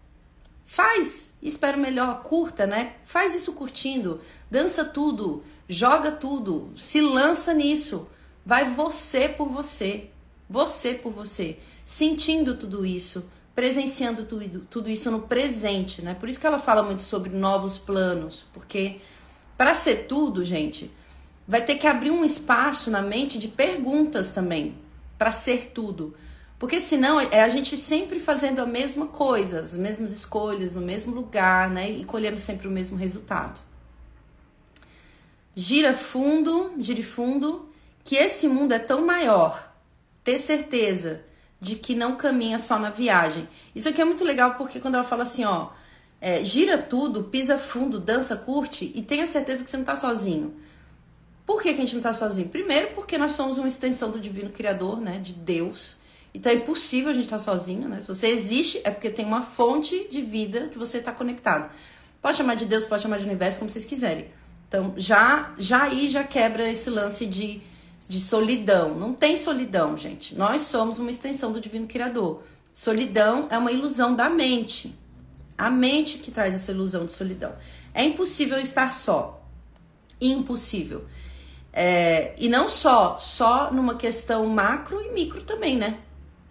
Faz 0.64 1.30
e 1.42 1.48
espera 1.48 1.76
o 1.76 1.80
melhor, 1.80 2.22
curta, 2.22 2.64
né? 2.64 2.94
Faz 3.04 3.34
isso 3.34 3.52
curtindo, 3.52 4.20
dança 4.50 4.85
tudo, 4.85 5.42
joga 5.68 6.11
tudo, 6.12 6.70
se 6.76 7.00
lança 7.00 7.52
nisso. 7.52 8.06
Vai 8.44 8.70
você 8.70 9.28
por 9.28 9.48
você, 9.48 10.11
você 10.48 10.94
por 10.94 11.12
você, 11.12 11.59
sentindo 11.85 12.56
tudo 12.56 12.87
isso, 12.87 13.24
presenciando 13.54 14.24
tudo, 14.24 14.61
tudo 14.70 14.88
isso 14.88 15.11
no 15.11 15.22
presente, 15.22 16.02
né? 16.02 16.14
Por 16.14 16.28
isso 16.28 16.38
que 16.38 16.46
ela 16.46 16.59
fala 16.59 16.82
muito 16.82 17.02
sobre 17.02 17.30
novos 17.30 17.78
planos, 17.78 18.46
porque 18.52 19.00
para 19.56 19.74
ser 19.74 20.06
tudo, 20.06 20.44
gente, 20.44 20.90
vai 21.48 21.64
ter 21.64 21.76
que 21.76 21.87
abrir 21.87 22.11
um 22.11 22.24
espaço 22.24 22.90
na 22.90 23.00
mente 23.02 23.38
de 23.38 23.48
perguntas 23.48 24.30
também, 24.30 24.76
para 25.16 25.30
ser 25.30 25.70
tudo. 25.72 26.14
Porque 26.59 26.80
senão 26.80 27.20
é 27.20 27.42
a 27.42 27.48
gente 27.48 27.76
sempre 27.76 28.18
fazendo 28.18 28.61
a 28.61 28.66
mesma 28.66 29.06
coisa, 29.06 29.61
as 29.61 29.74
mesmas 29.74 30.12
escolhas, 30.12 30.74
no 30.74 30.80
mesmo 30.80 31.14
lugar, 31.14 31.70
né? 31.70 31.90
E 31.90 32.04
colhendo 32.04 32.38
sempre 32.38 32.66
o 32.66 32.70
mesmo 32.70 32.96
resultado. 32.96 33.61
Gira 35.59 35.95
fundo, 35.95 36.75
gire 36.79 37.03
fundo, 37.03 37.71
que 38.05 38.14
esse 38.14 38.47
mundo 38.47 38.73
é 38.73 38.79
tão 38.79 39.07
maior. 39.07 39.73
Ter 40.23 40.38
certeza 40.38 41.25
de 41.59 41.77
que 41.77 41.95
não 41.95 42.14
caminha 42.14 42.59
só 42.59 42.79
na 42.79 42.90
viagem. 42.90 43.49
Isso 43.75 43.88
aqui 43.88 44.03
é 44.03 44.05
muito 44.05 44.23
legal 44.23 44.57
porque 44.57 44.79
quando 44.79 44.97
ela 44.97 45.05
fala 45.05 45.23
assim, 45.23 45.47
ó, 45.47 45.71
é, 46.21 46.45
gira 46.45 46.77
tudo, 46.77 47.25
pisa 47.25 47.57
fundo, 47.57 47.99
dança, 47.99 48.37
curte 48.37 48.92
e 48.95 49.01
tenha 49.01 49.27
certeza 49.27 49.64
que 49.64 49.71
você 49.71 49.79
não 49.79 49.85
tá 49.85 49.97
sozinho. 49.97 50.55
Por 51.47 51.62
que, 51.62 51.73
que 51.73 51.81
a 51.81 51.85
gente 51.85 51.95
não 51.95 52.03
tá 52.03 52.12
sozinho? 52.12 52.51
Primeiro, 52.51 52.88
porque 52.95 53.16
nós 53.16 53.33
somos 53.33 53.57
uma 53.57 53.69
extensão 53.69 54.11
do 54.11 54.21
Divino 54.21 54.51
Criador, 54.51 55.01
né? 55.01 55.19
De 55.19 55.33
Deus. 55.33 55.97
Então 56.35 56.53
é 56.53 56.57
impossível 56.57 57.11
a 57.11 57.14
gente 57.14 57.25
estar 57.25 57.38
tá 57.38 57.42
sozinho, 57.42 57.88
né? 57.88 57.99
Se 58.01 58.09
você 58.09 58.27
existe, 58.27 58.83
é 58.85 58.90
porque 58.90 59.09
tem 59.09 59.25
uma 59.25 59.42
fonte 59.42 60.07
de 60.11 60.21
vida 60.21 60.69
que 60.69 60.77
você 60.77 60.99
está 60.99 61.12
conectado. 61.12 61.71
Pode 62.21 62.37
chamar 62.37 62.57
de 62.57 62.66
Deus, 62.66 62.85
pode 62.85 63.01
chamar 63.01 63.16
de 63.16 63.25
universo, 63.25 63.59
como 63.59 63.71
vocês 63.71 63.87
quiserem. 63.87 64.29
Então 64.68 64.94
já, 64.96 65.55
já 65.59 65.85
aí 65.85 66.09
já 66.09 66.24
quebra 66.24 66.70
esse 66.70 66.90
lance 66.90 67.26
de, 67.26 67.61
de 68.09 68.20
solidão. 68.20 68.94
Não 68.94 69.12
tem 69.12 69.37
solidão, 69.37 69.96
gente. 69.96 70.35
Nós 70.35 70.62
somos 70.62 70.98
uma 70.98 71.11
extensão 71.11 71.52
do 71.52 71.61
Divino 71.61 71.87
Criador. 71.87 72.42
Solidão 72.72 73.46
é 73.50 73.57
uma 73.57 73.72
ilusão 73.72 74.14
da 74.14 74.29
mente. 74.29 74.94
A 75.57 75.70
mente 75.70 76.18
que 76.18 76.31
traz 76.31 76.55
essa 76.55 76.72
ilusão 76.72 77.07
de 77.07 77.12
solidão. 77.12 77.55
É 77.94 78.05
impossível 78.05 78.59
estar 78.59 78.92
só. 78.92 79.42
Impossível. 80.20 81.07
É, 81.72 82.35
e 82.38 82.48
não 82.48 82.68
só, 82.68 83.18
só 83.18 83.70
numa 83.72 83.94
questão 83.94 84.46
macro 84.46 85.00
e 85.02 85.11
micro 85.11 85.42
também, 85.42 85.76
né? 85.76 86.00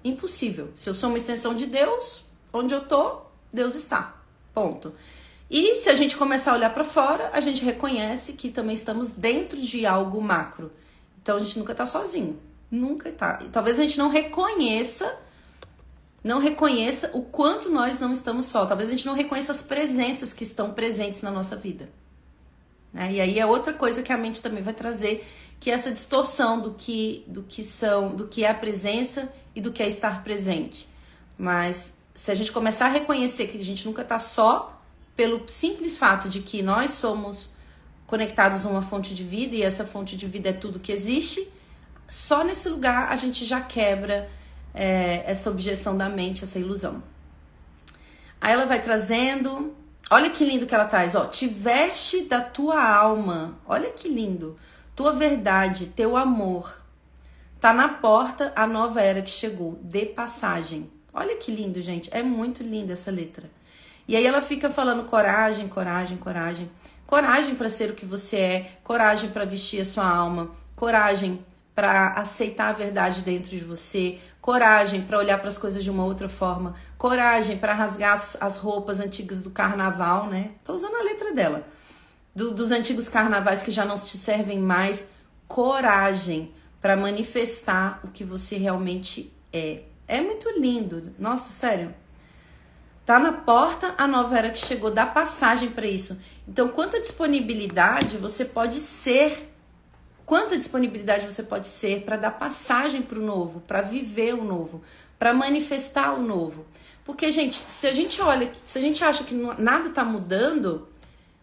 Impossível. 0.04 0.71
Se 0.75 0.89
eu 0.89 0.93
sou 0.93 1.10
uma 1.10 1.17
extensão 1.17 1.56
de 1.56 1.65
Deus, 1.65 2.25
onde 2.54 2.73
eu 2.73 2.82
tô, 2.82 3.21
Deus 3.51 3.75
está. 3.75 4.21
Ponto. 4.54 4.93
E 5.49 5.77
se 5.77 5.89
a 5.89 5.93
gente 5.93 6.17
começar 6.17 6.51
a 6.51 6.55
olhar 6.55 6.73
para 6.73 6.84
fora, 6.84 7.29
a 7.34 7.39
gente 7.39 7.63
reconhece 7.63 8.34
que 8.34 8.49
também 8.49 8.75
estamos 8.75 9.12
dentro 9.12 9.60
de 9.60 9.86
algo 9.86 10.21
macro. 10.21 10.71
Então 11.21 11.38
a 11.38 11.39
gente 11.39 11.60
nunca 11.60 11.75
tá 11.75 11.86
sozinho. 11.86 12.39
Nunca 12.69 13.12
tá. 13.12 13.39
E 13.43 13.49
talvez 13.49 13.77
a 13.77 13.84
gente 13.84 13.97
não 13.97 14.10
reconheça, 14.10 15.17
não 16.23 16.39
reconheça 16.39 17.12
o 17.13 17.21
quanto 17.21 17.69
nós 17.69 17.99
não 17.99 18.12
estamos 18.12 18.47
só. 18.47 18.65
Talvez 18.65 18.89
a 18.89 18.91
gente 18.91 19.05
não 19.05 19.13
reconheça 19.13 19.51
as 19.51 19.62
presenças 19.62 20.34
que 20.34 20.43
estão 20.43 20.73
presentes 20.73 21.21
na 21.21 21.29
nossa 21.29 21.55
vida. 21.55 21.89
Né? 22.91 23.13
E 23.13 23.21
aí 23.21 23.39
é 23.39 23.45
outra 23.45 23.71
coisa 23.71 24.01
que 24.01 24.12
a 24.12 24.17
mente 24.17 24.41
também 24.41 24.63
vai 24.63 24.73
trazer, 24.73 25.27
que 25.60 25.69
é 25.69 25.73
essa 25.73 25.91
distorção 25.91 26.60
do 26.60 26.73
que, 26.73 27.23
do 27.27 27.43
que 27.43 27.63
são, 27.63 28.15
do 28.15 28.27
que 28.27 28.43
é 28.43 28.49
a 28.49 28.53
presença 28.53 29.31
e 29.55 29.62
do 29.62 29.71
que 29.71 29.84
é 29.84 29.88
estar 29.88 30.23
presente. 30.23 30.89
Mas 31.38 31.93
se 32.15 32.31
a 32.31 32.36
gente 32.36 32.51
começar 32.51 32.88
a 32.88 32.89
reconhecer 32.89 33.47
que 33.47 33.58
a 33.60 33.63
gente 33.63 33.86
nunca 33.86 34.01
está 34.01 34.17
só, 34.17 34.74
pelo 35.15 35.47
simples 35.47 35.97
fato 35.97 36.28
de 36.30 36.41
que 36.41 36.62
nós 36.62 36.91
somos 36.91 37.49
conectados 38.06 38.65
a 38.65 38.69
uma 38.69 38.82
fonte 38.82 39.13
de 39.13 39.23
vida 39.23 39.56
e 39.56 39.63
essa 39.63 39.86
fonte 39.86 40.15
de 40.15 40.28
vida 40.28 40.49
é 40.49 40.54
tudo 40.54 40.80
que 40.80 40.91
existe, 40.91 41.47
só 42.08 42.43
nesse 42.43 42.69
lugar 42.69 43.12
a 43.12 43.15
gente 43.15 43.45
já 43.45 43.62
quebra 43.62 44.30
é, 44.73 45.23
essa 45.25 45.49
objeção 45.49 45.97
da 45.97 46.08
mente, 46.08 46.43
essa 46.43 46.60
ilusão. 46.60 47.01
Aí 48.39 48.54
ela 48.54 48.65
vai 48.65 48.82
trazendo, 48.82 49.75
olha 50.12 50.30
que 50.30 50.45
lindo 50.45 50.67
que 50.67 50.75
ela 50.75 50.86
traz, 50.86 51.15
ó, 51.15 51.25
te 51.25 51.47
veste 51.47 52.25
da 52.25 52.41
tua 52.41 52.84
alma, 52.88 53.60
olha 53.65 53.89
que 53.91 54.08
lindo, 54.08 54.58
tua 54.95 55.13
verdade, 55.13 55.88
teu 55.88 56.15
amor, 56.15 56.86
Tá 57.65 57.73
na 57.73 57.89
porta 57.89 58.54
a 58.56 58.67
nova 58.67 59.01
era 59.01 59.23
que 59.23 59.30
chegou, 59.32 59.80
de 59.82 60.06
passagem. 60.06 60.88
Olha 61.12 61.36
que 61.36 61.51
lindo, 61.51 61.82
gente. 61.82 62.12
É 62.13 62.21
muito 62.21 62.62
linda 62.62 62.93
essa 62.93 63.10
letra. 63.10 63.49
E 64.08 64.15
aí 64.15 64.26
ela 64.26 64.41
fica 64.41 64.70
falando 64.70 65.04
coragem, 65.06 65.68
coragem, 65.68 66.18
coragem. 66.18 66.70
Coragem 67.06 67.56
para 67.56 67.70
ser 67.70 67.91
o 67.91 67.94
que 67.94 68.06
você 68.06 68.38
é, 68.38 68.78
coragem 68.84 69.30
para 69.30 69.46
vestir 69.46 69.82
a 69.82 69.86
sua 69.86 70.08
alma, 70.08 70.52
coragem 70.76 71.44
para 71.76 72.13
aceitar 72.13 72.70
a 72.70 72.74
verdade 72.74 73.22
dentro 73.22 73.52
de 73.52 73.63
você, 73.63 74.18
coragem 74.41 75.02
para 75.02 75.18
olhar 75.18 75.38
para 75.38 75.50
as 75.50 75.58
coisas 75.58 75.84
de 75.84 75.91
uma 75.91 76.06
outra 76.06 76.30
forma, 76.30 76.74
coragem 76.98 77.58
para 77.58 77.74
rasgar 77.74 78.13
as, 78.13 78.38
as, 78.39 78.58
roupas 78.58 79.00
antigas 79.00 79.44
do 79.44 79.52
carnaval, 79.52 80.28
né? 80.28 80.52
Tô 80.63 80.74
usando 80.74 80.96
a 80.96 81.04
letra 81.04 81.34
dela. 81.34 81.68
Do, 82.34 82.52
dos 82.52 82.72
antigos 82.72 83.08
carnavais 83.10 83.62
que 83.62 83.72
já 83.72 83.86
não 83.86 83.96
te 83.96 84.18
servem 84.18 84.60
mais, 84.60 85.06
coragem 85.48 86.54
para 86.82 86.96
manifestar 86.96 88.00
o 88.04 88.08
que 88.08 88.24
você 88.24 88.58
realmente 88.58 89.32
é. 89.52 89.82
É 90.08 90.22
muito 90.22 90.50
lindo. 90.60 91.13
Nossa, 91.18 91.52
sério. 91.52 91.94
Tá 93.06 93.20
na 93.20 93.32
porta 93.32 93.94
a 93.98 94.08
nova 94.08 94.38
era 94.38 94.50
que 94.50 94.58
chegou, 94.58 94.89
dá 94.89 95.06
passagem 95.06 95.70
para 95.70 95.86
isso. 95.86 96.20
Então, 96.48 96.68
quanta 96.68 97.00
disponibilidade 97.00 98.18
você 98.18 98.44
pode 98.44 98.76
ser? 98.76 99.54
Quanta 100.26 100.58
disponibilidade 100.58 101.32
você 101.32 101.44
pode 101.44 101.68
ser 101.68 102.02
para 102.02 102.18
dar 102.18 102.32
passagem 102.32 103.02
para 103.02 103.20
o 103.20 103.22
novo, 103.22 103.62
para 103.62 103.82
viver 103.82 104.34
o 104.34 104.44
novo, 104.44 104.82
para 105.20 105.34
manifestar 105.34 106.13
o 106.13 106.22
novo? 106.22 106.65
Porque, 107.04 107.32
gente, 107.32 107.56
se 107.56 107.86
a 107.86 107.94
gente 107.94 108.20
olha, 108.22 108.52
se 108.63 108.78
a 108.80 108.82
gente 108.82 109.04
acha 109.04 109.24
que 109.24 109.36
nada 109.36 109.91
tá 109.91 110.04
mudando, 110.04 110.88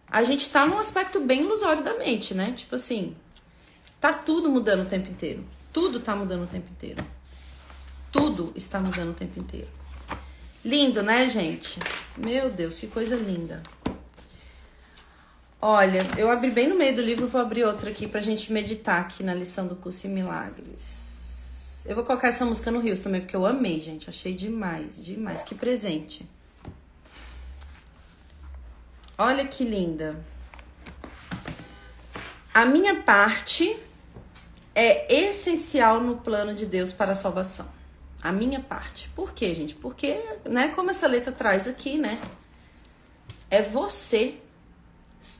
a 0.09 0.23
gente 0.23 0.49
tá 0.49 0.65
num 0.65 0.77
aspecto 0.77 1.21
bem 1.21 1.43
ilusório 1.43 1.81
da 1.81 1.93
mente, 1.97 2.33
né? 2.33 2.51
Tipo 2.51 2.75
assim, 2.75 3.15
Tá 4.03 4.11
tudo 4.11 4.49
mudando 4.49 4.81
o 4.81 4.85
tempo 4.85 5.09
inteiro. 5.09 5.45
Tudo 5.71 5.97
tá 5.97 6.13
mudando 6.13 6.43
o 6.43 6.47
tempo 6.47 6.69
inteiro. 6.69 7.01
Tudo 8.11 8.51
está 8.53 8.77
mudando 8.77 9.11
o 9.11 9.13
tempo 9.13 9.39
inteiro. 9.39 9.69
Lindo, 10.65 11.03
né, 11.03 11.27
gente? 11.27 11.77
Meu 12.17 12.49
Deus, 12.49 12.79
que 12.79 12.87
coisa 12.87 13.15
linda. 13.15 13.61
Olha, 15.61 16.01
eu 16.17 16.29
abri 16.29 16.51
bem 16.51 16.67
no 16.67 16.75
meio 16.75 16.95
do 16.95 17.01
livro, 17.01 17.27
vou 17.27 17.41
abrir 17.41 17.63
outra 17.65 17.89
aqui 17.89 18.07
pra 18.07 18.21
gente 18.21 18.51
meditar 18.51 19.01
aqui 19.01 19.23
na 19.23 19.33
lição 19.33 19.67
do 19.67 19.75
curso 19.75 20.07
em 20.07 20.09
Milagres. 20.09 21.81
Eu 21.85 21.95
vou 21.95 22.03
colocar 22.05 22.29
essa 22.29 22.45
música 22.45 22.71
no 22.71 22.79
Rios 22.79 23.01
também, 23.01 23.19
porque 23.19 23.35
eu 23.35 23.45
amei, 23.45 23.79
gente. 23.79 24.09
Achei 24.09 24.33
demais, 24.33 25.03
demais. 25.03 25.43
Que 25.43 25.53
presente. 25.53 26.25
Olha 29.17 29.45
que 29.45 29.65
linda. 29.65 30.15
A 32.53 32.65
minha 32.65 33.01
parte 33.01 33.75
é 34.73 35.13
essencial 35.13 35.99
no 35.99 36.17
plano 36.17 36.53
de 36.53 36.65
Deus 36.65 36.93
para 36.93 37.11
a 37.11 37.15
salvação. 37.15 37.67
A 38.23 38.31
minha 38.31 38.61
parte. 38.61 39.09
Por 39.09 39.33
quê, 39.33 39.53
gente? 39.53 39.75
Porque, 39.75 40.17
né, 40.49 40.69
como 40.69 40.89
essa 40.89 41.05
letra 41.07 41.31
traz 41.31 41.67
aqui, 41.67 41.97
né? 41.97 42.17
É 43.51 43.61
você. 43.61 44.39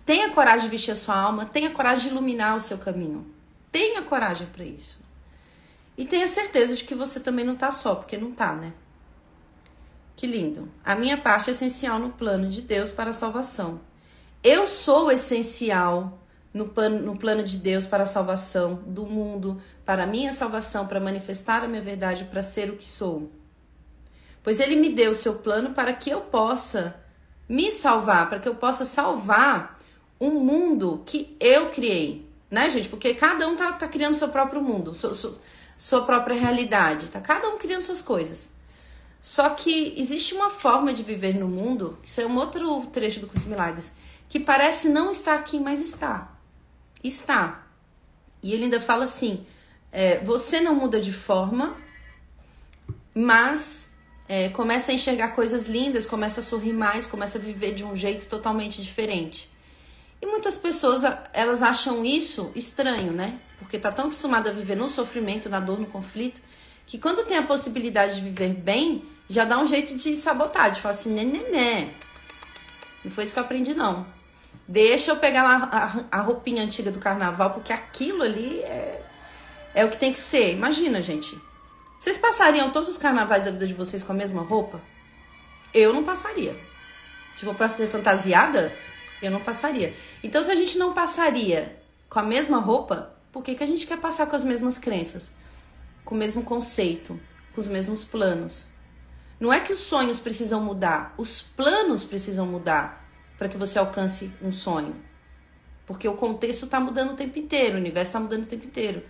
Tenha 0.05 0.29
coragem 0.31 0.65
de 0.65 0.69
vestir 0.69 0.91
a 0.91 0.95
sua 0.95 1.15
alma, 1.15 1.45
tenha 1.45 1.69
coragem 1.69 2.09
de 2.09 2.09
iluminar 2.09 2.57
o 2.57 2.59
seu 2.59 2.77
caminho. 2.77 3.25
Tenha 3.71 4.01
coragem 4.01 4.47
para 4.47 4.65
isso. 4.65 4.99
E 5.97 6.05
tenha 6.05 6.27
certeza 6.27 6.75
de 6.75 6.83
que 6.83 6.93
você 6.93 7.19
também 7.19 7.45
não 7.45 7.55
tá 7.55 7.71
só, 7.71 7.95
porque 7.95 8.17
não 8.17 8.31
tá, 8.31 8.53
né? 8.53 8.73
Que 10.15 10.27
lindo. 10.27 10.69
A 10.83 10.93
minha 10.95 11.17
parte 11.17 11.49
é 11.49 11.53
essencial 11.53 11.99
no 11.99 12.09
plano 12.09 12.47
de 12.49 12.61
Deus 12.61 12.91
para 12.91 13.11
a 13.11 13.13
salvação. 13.13 13.79
Eu 14.43 14.67
sou 14.67 15.11
essencial 15.11 16.19
no 16.53 16.67
plano, 16.67 16.99
no 16.99 17.17
plano 17.17 17.43
de 17.43 17.57
Deus 17.57 17.85
para 17.85 18.03
a 18.03 18.07
salvação 18.07 18.75
do 18.85 19.05
mundo, 19.05 19.61
para 19.85 20.03
a 20.03 20.07
minha 20.07 20.31
salvação, 20.33 20.87
para 20.87 20.99
manifestar 20.99 21.63
a 21.63 21.67
minha 21.67 21.81
verdade, 21.81 22.25
para 22.25 22.43
ser 22.43 22.69
o 22.69 22.77
que 22.77 22.85
sou. 22.85 23.31
Pois 24.41 24.59
Ele 24.59 24.75
me 24.75 24.89
deu 24.89 25.11
o 25.11 25.15
seu 25.15 25.35
plano 25.35 25.73
para 25.73 25.93
que 25.93 26.09
eu 26.09 26.21
possa 26.21 26.95
me 27.47 27.71
salvar, 27.71 28.29
para 28.29 28.39
que 28.39 28.47
eu 28.47 28.55
possa 28.55 28.85
salvar 28.85 29.79
um 30.19 30.39
mundo 30.39 31.01
que 31.05 31.35
eu 31.39 31.69
criei, 31.69 32.29
né, 32.49 32.69
gente? 32.69 32.87
Porque 32.87 33.13
cada 33.13 33.47
um 33.47 33.55
tá, 33.55 33.73
tá 33.73 33.87
criando 33.87 34.15
seu 34.15 34.29
próprio 34.29 34.61
mundo, 34.61 34.93
sua, 34.93 35.13
sua, 35.13 35.37
sua 35.75 36.01
própria 36.05 36.35
realidade, 36.35 37.09
tá? 37.09 37.19
Cada 37.19 37.49
um 37.49 37.57
criando 37.57 37.81
suas 37.81 38.01
coisas. 38.01 38.51
Só 39.19 39.49
que 39.51 39.93
existe 39.97 40.33
uma 40.33 40.49
forma 40.49 40.93
de 40.93 41.03
viver 41.03 41.35
no 41.35 41.47
mundo, 41.47 41.97
isso 42.03 42.19
é 42.19 42.25
um 42.25 42.37
outro 42.37 42.85
trecho 42.87 43.21
do 43.21 43.27
Curso 43.27 43.49
Milagres, 43.49 43.91
que 44.27 44.39
parece 44.39 44.89
não 44.89 45.11
estar 45.11 45.35
aqui, 45.35 45.59
mas 45.59 45.81
está. 45.81 46.37
Está. 47.03 47.67
E 48.41 48.53
ele 48.53 48.65
ainda 48.65 48.81
fala 48.81 49.05
assim: 49.05 49.45
é, 49.93 50.17
você 50.19 50.59
não 50.59 50.73
muda 50.73 50.99
de 50.99 51.13
forma, 51.13 51.77
mas 53.13 53.91
é, 54.27 54.49
começa 54.49 54.91
a 54.91 54.95
enxergar 54.95 55.29
coisas 55.29 55.67
lindas, 55.67 56.07
começa 56.07 56.39
a 56.39 56.43
sorrir 56.43 56.73
mais, 56.73 57.05
começa 57.05 57.37
a 57.37 57.41
viver 57.41 57.75
de 57.75 57.83
um 57.83 57.95
jeito 57.95 58.27
totalmente 58.27 58.81
diferente. 58.81 59.53
E 60.19 60.25
muitas 60.25 60.57
pessoas, 60.57 61.03
elas 61.31 61.61
acham 61.61 62.03
isso 62.03 62.51
estranho, 62.55 63.13
né? 63.13 63.39
Porque 63.59 63.77
tá 63.77 63.91
tão 63.91 64.05
acostumada 64.05 64.49
a 64.49 64.53
viver 64.53 64.75
no 64.75 64.89
sofrimento, 64.89 65.47
na 65.47 65.59
dor, 65.59 65.79
no 65.79 65.85
conflito, 65.85 66.41
que 66.87 66.97
quando 66.97 67.23
tem 67.25 67.37
a 67.37 67.43
possibilidade 67.43 68.15
de 68.15 68.21
viver 68.21 68.53
bem, 68.53 69.05
já 69.29 69.45
dá 69.45 69.59
um 69.59 69.67
jeito 69.67 69.95
de 69.95 70.15
sabotar, 70.15 70.71
de 70.71 70.81
falar 70.81 70.95
assim, 70.95 71.11
né, 71.11 71.23
né, 71.23 71.49
né. 71.51 71.93
Não 73.03 73.11
foi 73.11 73.25
isso 73.25 73.33
que 73.33 73.39
eu 73.39 73.43
aprendi, 73.43 73.75
não. 73.75 74.07
Deixa 74.67 75.11
eu 75.11 75.17
pegar 75.17 75.43
lá 75.43 76.05
a, 76.11 76.19
a 76.19 76.21
roupinha 76.21 76.63
antiga 76.63 76.89
do 76.89 76.99
carnaval, 76.99 77.51
porque 77.51 77.71
aquilo 77.73 78.23
ali 78.23 78.59
é, 78.61 79.02
é 79.73 79.83
o 79.83 79.89
que 79.89 79.97
tem 79.97 80.13
que 80.13 80.19
ser. 80.19 80.53
Imagina, 80.53 81.01
gente. 81.01 81.39
Vocês 81.99 82.17
passariam 82.17 82.71
todos 82.71 82.89
os 82.89 82.97
carnavais 82.97 83.43
da 83.43 83.51
vida 83.51 83.65
de 83.65 83.73
vocês 83.73 84.03
com 84.03 84.11
a 84.11 84.15
mesma 84.15 84.41
roupa? 84.41 84.81
Eu 85.73 85.93
não 85.93 86.03
passaria. 86.03 86.55
Se 87.35 87.45
for 87.45 87.55
pra 87.55 87.69
ser 87.69 87.87
fantasiada, 87.87 88.75
eu 89.21 89.31
não 89.31 89.39
passaria. 89.39 89.93
Então, 90.21 90.43
se 90.43 90.51
a 90.51 90.55
gente 90.55 90.77
não 90.77 90.93
passaria 90.93 91.79
com 92.09 92.19
a 92.19 92.23
mesma 92.23 92.59
roupa, 92.59 93.15
por 93.31 93.41
que, 93.41 93.55
que 93.55 93.63
a 93.63 93.67
gente 93.67 93.87
quer 93.87 93.97
passar 93.97 94.27
com 94.27 94.35
as 94.35 94.43
mesmas 94.43 94.77
crenças? 94.77 95.33
Com 96.05 96.13
o 96.13 96.17
mesmo 96.17 96.43
conceito, 96.43 97.19
com 97.55 97.61
os 97.61 97.67
mesmos 97.67 98.03
planos? 98.03 98.67
Não 99.39 99.51
é 99.51 99.59
que 99.59 99.73
os 99.73 99.79
sonhos 99.79 100.19
precisam 100.19 100.61
mudar, 100.61 101.15
os 101.17 101.41
planos 101.41 102.03
precisam 102.03 102.45
mudar 102.45 103.09
para 103.37 103.49
que 103.49 103.57
você 103.57 103.79
alcance 103.79 104.31
um 104.41 104.51
sonho. 104.51 104.95
Porque 105.85 106.07
o 106.07 106.15
contexto 106.15 106.65
está 106.65 106.79
mudando 106.79 107.13
o 107.13 107.15
tempo 107.15 107.39
inteiro, 107.39 107.75
o 107.75 107.79
universo 107.79 108.09
está 108.09 108.19
mudando 108.19 108.43
o 108.43 108.47
tempo 108.47 108.65
inteiro. 108.65 109.03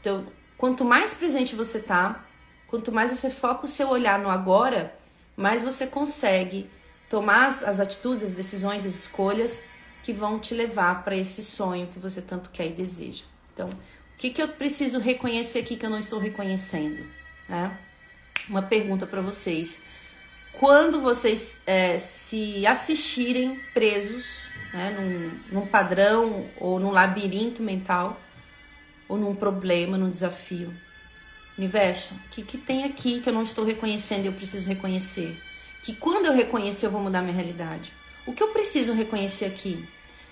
Então, 0.00 0.26
quanto 0.56 0.84
mais 0.84 1.14
presente 1.14 1.54
você 1.54 1.78
tá, 1.78 2.24
quanto 2.66 2.90
mais 2.90 3.10
você 3.10 3.30
foca 3.30 3.66
o 3.66 3.68
seu 3.68 3.88
olhar 3.88 4.18
no 4.18 4.30
agora, 4.30 4.94
mais 5.36 5.62
você 5.62 5.86
consegue 5.86 6.68
tomar 7.08 7.48
as, 7.48 7.62
as 7.62 7.80
atitudes, 7.80 8.22
as 8.22 8.32
decisões, 8.32 8.86
as 8.86 8.94
escolhas 8.94 9.62
que 10.02 10.12
vão 10.12 10.38
te 10.38 10.54
levar 10.54 11.04
para 11.04 11.16
esse 11.16 11.42
sonho 11.42 11.86
que 11.88 11.98
você 11.98 12.22
tanto 12.22 12.50
quer 12.50 12.68
e 12.68 12.72
deseja. 12.72 13.24
Então, 13.52 13.68
o 13.68 14.18
que, 14.18 14.30
que 14.30 14.40
eu 14.40 14.48
preciso 14.48 14.98
reconhecer 14.98 15.58
aqui 15.58 15.76
que 15.76 15.84
eu 15.84 15.90
não 15.90 15.98
estou 15.98 16.18
reconhecendo? 16.18 17.06
Né? 17.48 17.76
Uma 18.48 18.62
pergunta 18.62 19.06
para 19.06 19.20
vocês. 19.20 19.80
Quando 20.52 21.00
vocês 21.00 21.60
é, 21.66 21.98
se 21.98 22.66
assistirem 22.66 23.60
presos 23.72 24.48
né, 24.72 24.90
num, 24.90 25.60
num 25.60 25.66
padrão 25.66 26.48
ou 26.58 26.78
num 26.78 26.90
labirinto 26.90 27.62
mental, 27.62 28.20
ou 29.10 29.18
num 29.18 29.34
problema, 29.34 29.98
num 29.98 30.10
desafio, 30.10 30.74
universo, 31.58 32.14
o 32.14 32.30
que, 32.30 32.42
que 32.42 32.56
tem 32.56 32.84
aqui 32.84 33.20
que 33.20 33.28
eu 33.28 33.34
não 33.34 33.42
estou 33.42 33.64
reconhecendo 33.64 34.24
e 34.24 34.28
eu 34.28 34.32
preciso 34.32 34.66
reconhecer? 34.68 35.38
que 35.82 35.94
quando 35.94 36.26
eu 36.26 36.34
reconhecer 36.34 36.86
eu 36.86 36.90
vou 36.90 37.00
mudar 37.00 37.22
minha 37.22 37.34
realidade. 37.34 37.92
O 38.26 38.32
que 38.32 38.42
eu 38.42 38.48
preciso 38.48 38.92
reconhecer 38.92 39.46
aqui? 39.46 39.88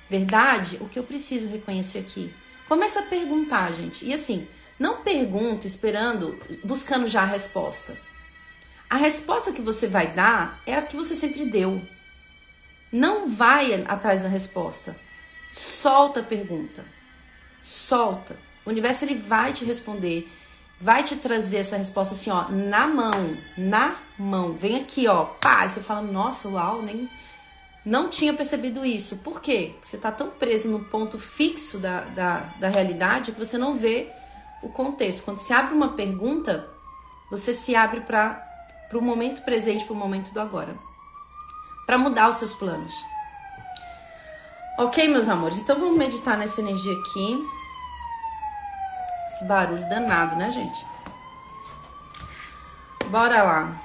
Verdade? 0.08 0.78
O 0.80 0.88
que 0.88 0.98
eu 0.98 1.02
preciso 1.02 1.48
reconhecer 1.48 1.98
aqui? 1.98 2.34
Começa 2.68 3.00
a 3.00 3.06
perguntar, 3.06 3.72
gente. 3.72 4.04
E 4.04 4.12
assim, 4.12 4.46
não 4.78 5.02
pergunta 5.02 5.66
esperando, 5.66 6.38
buscando 6.62 7.06
já 7.06 7.22
a 7.22 7.26
resposta. 7.26 7.96
A 8.90 8.96
resposta 8.96 9.52
que 9.52 9.62
você 9.62 9.86
vai 9.86 10.08
dar 10.08 10.60
é 10.66 10.74
a 10.74 10.82
que 10.82 10.96
você 10.96 11.14
sempre 11.14 11.44
deu. 11.44 11.82
Não 12.90 13.28
vai 13.28 13.84
atrás 13.86 14.22
da 14.22 14.28
resposta. 14.28 14.96
Solta 15.52 16.20
a 16.20 16.22
pergunta. 16.22 16.84
Solta. 17.60 18.38
O 18.68 18.70
universo 18.70 19.04
ele 19.04 19.14
vai 19.14 19.52
te 19.52 19.64
responder 19.64 20.30
vai 20.80 21.02
te 21.02 21.16
trazer 21.16 21.58
essa 21.58 21.76
resposta 21.76 22.14
assim, 22.14 22.30
ó, 22.30 22.48
na 22.50 22.86
mão, 22.86 23.36
na 23.56 23.96
mão. 24.18 24.52
Vem 24.52 24.76
aqui, 24.76 25.08
ó, 25.08 25.24
pá, 25.24 25.66
e 25.66 25.70
você 25.70 25.80
fala, 25.80 26.02
nossa, 26.02 26.48
uau, 26.48 26.82
nem 26.82 27.08
não 27.84 28.08
tinha 28.08 28.34
percebido 28.34 28.84
isso. 28.84 29.18
Por 29.18 29.40
quê? 29.40 29.72
Porque 29.74 29.88
você 29.88 29.96
está 29.96 30.12
tão 30.12 30.30
preso 30.30 30.68
no 30.68 30.84
ponto 30.84 31.18
fixo 31.18 31.78
da, 31.78 32.02
da, 32.02 32.38
da 32.60 32.68
realidade 32.68 33.32
que 33.32 33.38
você 33.38 33.56
não 33.56 33.74
vê 33.74 34.12
o 34.62 34.68
contexto. 34.68 35.24
Quando 35.24 35.38
se 35.38 35.52
abre 35.52 35.74
uma 35.74 35.94
pergunta, 35.94 36.68
você 37.30 37.52
se 37.52 37.74
abre 37.74 38.00
para 38.02 38.44
o 38.92 39.00
momento 39.00 39.42
presente, 39.42 39.84
para 39.84 39.94
o 39.94 39.96
momento 39.96 40.32
do 40.32 40.40
agora. 40.40 40.76
Para 41.86 41.96
mudar 41.96 42.28
os 42.28 42.36
seus 42.36 42.54
planos. 42.54 42.92
Ok, 44.78 45.08
meus 45.08 45.28
amores? 45.28 45.58
Então 45.58 45.80
vamos 45.80 45.96
meditar 45.96 46.36
nessa 46.36 46.60
energia 46.60 46.92
aqui. 46.92 47.57
Esse 49.38 49.44
barulho 49.44 49.88
danado, 49.88 50.34
né, 50.34 50.50
gente? 50.50 50.84
Bora 53.08 53.40
lá. 53.44 53.80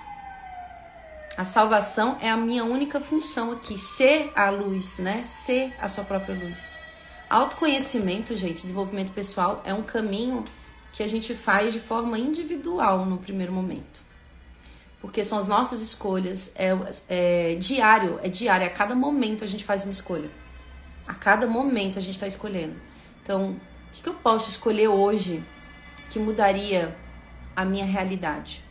A 1.38 1.46
salvação 1.46 2.18
é 2.20 2.28
a 2.28 2.36
minha 2.36 2.64
única 2.64 3.00
função 3.00 3.52
aqui, 3.52 3.78
ser 3.78 4.32
a 4.36 4.50
luz, 4.50 4.98
né? 4.98 5.24
Ser 5.28 5.72
a 5.80 5.88
sua 5.88 6.04
própria 6.04 6.34
luz. 6.34 6.72
Autoconhecimento, 7.30 8.36
gente, 8.36 8.64
desenvolvimento 8.64 9.12
pessoal 9.12 9.62
é 9.64 9.72
um 9.72 9.84
caminho 9.84 10.44
que 10.92 11.04
a 11.04 11.08
gente 11.08 11.36
faz 11.36 11.72
de 11.72 11.80
forma 11.80 12.18
individual 12.18 13.06
no 13.06 13.20
primeiro 13.20 13.54
momento. 13.54 14.02
Porque 15.00 15.24
são 15.24 15.38
as 15.38 15.48
nossas 15.48 15.82
escolhas, 15.82 16.52
é, 16.56 16.72
é 17.08 17.56
diário, 17.60 18.20
é 18.24 18.28
diário, 18.28 18.66
a 18.66 18.72
cada 18.72 18.96
momento 18.96 19.44
a 19.44 19.48
gente 19.48 19.64
faz 19.64 19.84
uma 19.84 19.92
escolha. 19.92 20.32
A 21.08 21.14
cada 21.14 21.46
momento 21.46 22.00
a 22.00 22.02
gente 22.02 22.16
está 22.16 22.26
escolhendo. 22.26 22.82
Então, 23.22 23.56
que, 23.94 24.02
que 24.02 24.10
eu 24.10 24.16
posso 24.16 24.50
escolher 24.50 24.88
hoje 24.88 25.44
que 26.10 26.18
mudaria 26.18 26.96
a 27.56 27.64
minha 27.64 27.86
realidade? 27.86 28.64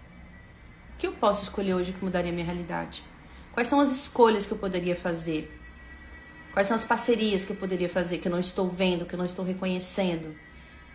O 0.95 0.99
que 0.99 1.07
eu 1.07 1.13
posso 1.13 1.45
escolher 1.45 1.75
hoje 1.75 1.93
que 1.93 2.05
mudaria 2.05 2.31
a 2.31 2.35
minha 2.35 2.45
realidade? 2.45 3.05
Quais 3.53 3.69
são 3.69 3.81
as 3.81 3.91
escolhas 3.91 4.47
que 4.47 4.53
eu 4.53 4.59
poderia 4.59 4.97
fazer? 4.97 5.59
Quais 6.53 6.67
são 6.67 6.75
as 6.75 6.85
parcerias 6.85 7.45
que 7.45 7.53
eu 7.53 7.57
poderia 7.57 7.89
fazer 7.89 8.19
que 8.19 8.27
eu 8.27 8.33
não 8.33 8.41
estou 8.41 8.69
vendo, 8.69 9.07
que 9.07 9.15
eu 9.15 9.19
não 9.19 9.25
estou 9.25 9.45
reconhecendo? 9.45 10.35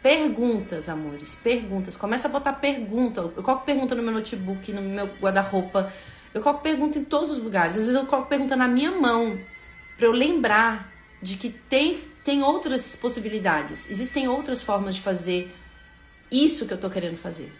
Perguntas, 0.03 0.89
amores, 0.89 1.35
perguntas. 1.35 1.95
Começa 1.97 2.27
a 2.27 2.31
botar 2.31 2.53
pergunta. 2.53 3.21
Eu 3.21 3.43
coloco 3.43 3.65
pergunta 3.65 3.95
no 3.95 4.03
meu 4.03 4.13
notebook, 4.13 4.71
no 4.73 4.81
meu 4.81 5.07
guarda-roupa. 5.21 5.91
Eu 6.33 6.41
coloco 6.41 6.61
pergunta 6.61 6.99
em 6.99 7.03
todos 7.03 7.31
os 7.31 7.41
lugares. 7.41 7.77
Às 7.77 7.85
vezes 7.85 7.95
eu 7.95 8.05
coloco 8.05 8.29
pergunta 8.29 8.55
na 8.55 8.67
minha 8.67 8.91
mão 8.91 9.39
para 9.97 10.05
eu 10.05 10.11
lembrar 10.11 10.91
de 11.21 11.37
que 11.37 11.49
tem 11.49 11.97
tem 12.27 12.43
outras 12.43 12.93
possibilidades, 12.93 13.89
existem 13.89 14.27
outras 14.27 14.61
formas 14.61 14.95
de 14.95 15.01
fazer 15.01 15.55
isso 16.29 16.65
que 16.65 16.73
eu 16.73 16.75
estou 16.75 16.89
querendo 16.89 17.15
fazer. 17.15 17.55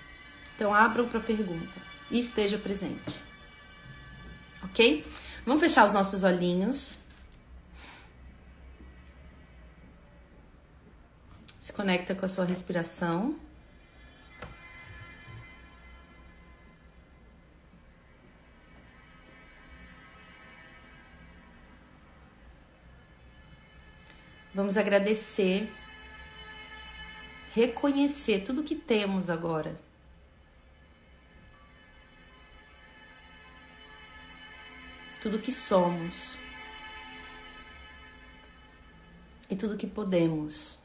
Então 0.53 0.73
abram 0.73 1.07
para 1.07 1.21
pergunta 1.21 1.81
e 2.11 2.19
esteja 2.19 2.57
presente. 2.57 3.23
Ok? 4.63 5.05
Vamos 5.45 5.61
fechar 5.61 5.85
os 5.85 5.93
nossos 5.93 6.21
olhinhos. 6.21 6.97
Se 11.57 11.71
conecta 11.71 12.13
com 12.13 12.25
a 12.25 12.29
sua 12.29 12.43
respiração. 12.43 13.39
Vamos 24.57 24.75
agradecer, 24.75 25.71
reconhecer 27.53 28.39
tudo 28.39 28.63
que 28.63 28.73
temos 28.73 29.29
agora. 29.29 29.75
Tudo 35.21 35.37
que 35.37 35.51
somos. 35.53 36.39
E 39.47 39.55
tudo 39.55 39.77
que 39.77 39.85
podemos. 39.85 40.79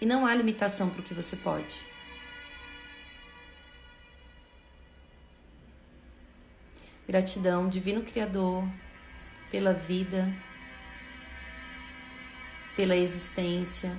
E 0.00 0.06
não 0.06 0.24
há 0.24 0.34
limitação 0.34 0.88
para 0.88 1.00
o 1.00 1.04
que 1.04 1.12
você 1.12 1.36
pode. 1.36 1.84
Gratidão, 7.06 7.68
Divino 7.68 8.02
Criador, 8.02 8.66
pela 9.50 9.72
vida, 9.72 10.32
pela 12.76 12.94
existência, 12.94 13.96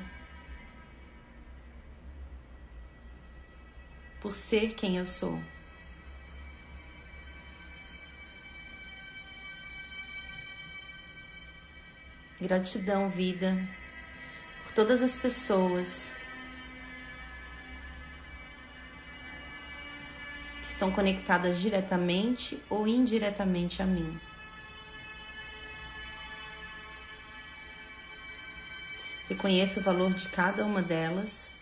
por 4.21 4.33
ser 4.33 4.73
quem 4.73 4.97
eu 4.97 5.05
sou. 5.05 5.41
Gratidão, 12.39 13.09
vida, 13.09 13.55
por 14.63 14.71
todas 14.71 15.01
as 15.01 15.15
pessoas 15.15 16.13
estão 20.63 20.91
conectadas 20.91 21.61
diretamente 21.61 22.59
ou 22.67 22.87
indiretamente 22.87 23.83
a 23.83 23.85
mim. 23.85 24.19
Reconheço 29.31 29.79
o 29.79 29.83
valor 29.83 30.13
de 30.13 30.27
cada 30.27 30.65
uma 30.65 30.81
delas 30.81 31.53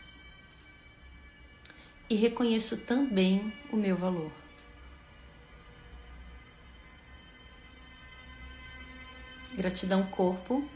e 2.09 2.15
reconheço 2.15 2.77
também 2.77 3.53
o 3.71 3.75
meu 3.75 3.95
valor. 3.95 4.31
Gratidão, 9.53 10.03
corpo, 10.07 10.67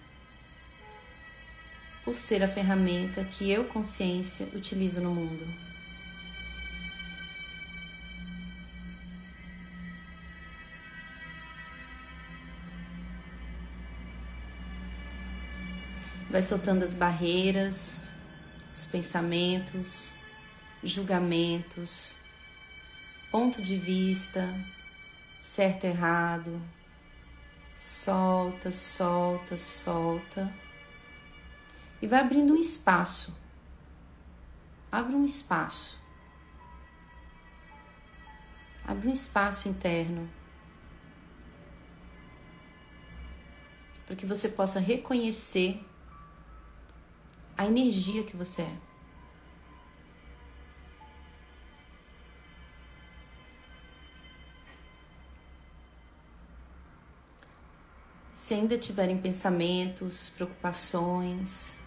por 2.05 2.15
ser 2.15 2.43
a 2.43 2.47
ferramenta 2.47 3.25
que 3.25 3.49
eu, 3.49 3.65
consciência, 3.65 4.47
utilizo 4.53 5.01
no 5.01 5.15
mundo. 5.15 5.72
Vai 16.33 16.41
soltando 16.41 16.81
as 16.81 16.95
barreiras, 16.95 18.01
os 18.73 18.87
pensamentos, 18.87 20.09
julgamentos, 20.83 22.15
ponto 23.29 23.61
de 23.61 23.77
vista, 23.77 24.51
certo, 25.39 25.83
errado. 25.83 26.59
Solta, 27.75 28.71
solta, 28.71 29.55
solta. 29.55 30.51
E 32.01 32.07
vai 32.07 32.21
abrindo 32.21 32.53
um 32.53 32.59
espaço. 32.59 33.31
Abre 34.91 35.15
um 35.15 35.25
espaço. 35.25 36.01
Abre 38.83 39.07
um 39.07 39.11
espaço 39.11 39.69
interno. 39.69 40.27
Para 44.07 44.15
que 44.15 44.25
você 44.25 44.49
possa 44.49 44.79
reconhecer 44.79 45.92
a 47.57 47.65
energia 47.65 48.23
que 48.23 48.35
você 48.35 48.63
é. 48.63 48.75
Se 58.33 58.53
ainda 58.53 58.77
tiverem 58.77 59.17
pensamentos, 59.17 60.29
preocupações, 60.31 61.77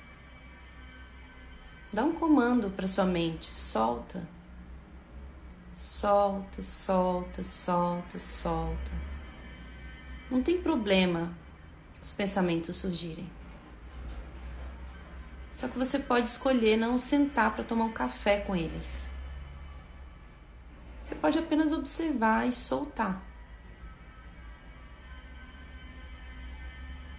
dá 1.93 2.03
um 2.03 2.15
comando 2.15 2.71
para 2.71 2.89
sua 2.89 3.05
mente, 3.05 3.55
solta. 3.55 4.27
Solta, 5.75 6.63
solta, 6.63 7.43
solta, 7.45 8.19
solta. 8.19 8.93
Não 10.31 10.43
tem 10.43 10.63
problema 10.63 11.37
os 12.01 12.13
pensamentos 12.13 12.77
surgirem. 12.77 13.36
Só 15.57 15.69
que 15.69 15.79
você 15.79 15.99
pode 15.99 16.29
escolher 16.29 16.77
não 16.77 16.99
sentar 16.99 17.55
para 17.55 17.65
tomar 17.65 17.87
um 17.87 17.93
café 17.93 18.41
com 18.41 18.55
eles. 18.55 19.09
Você 21.03 21.15
pode 21.15 21.39
apenas 21.39 21.73
observar 21.73 22.47
e 22.47 22.53
soltar. 22.53 23.23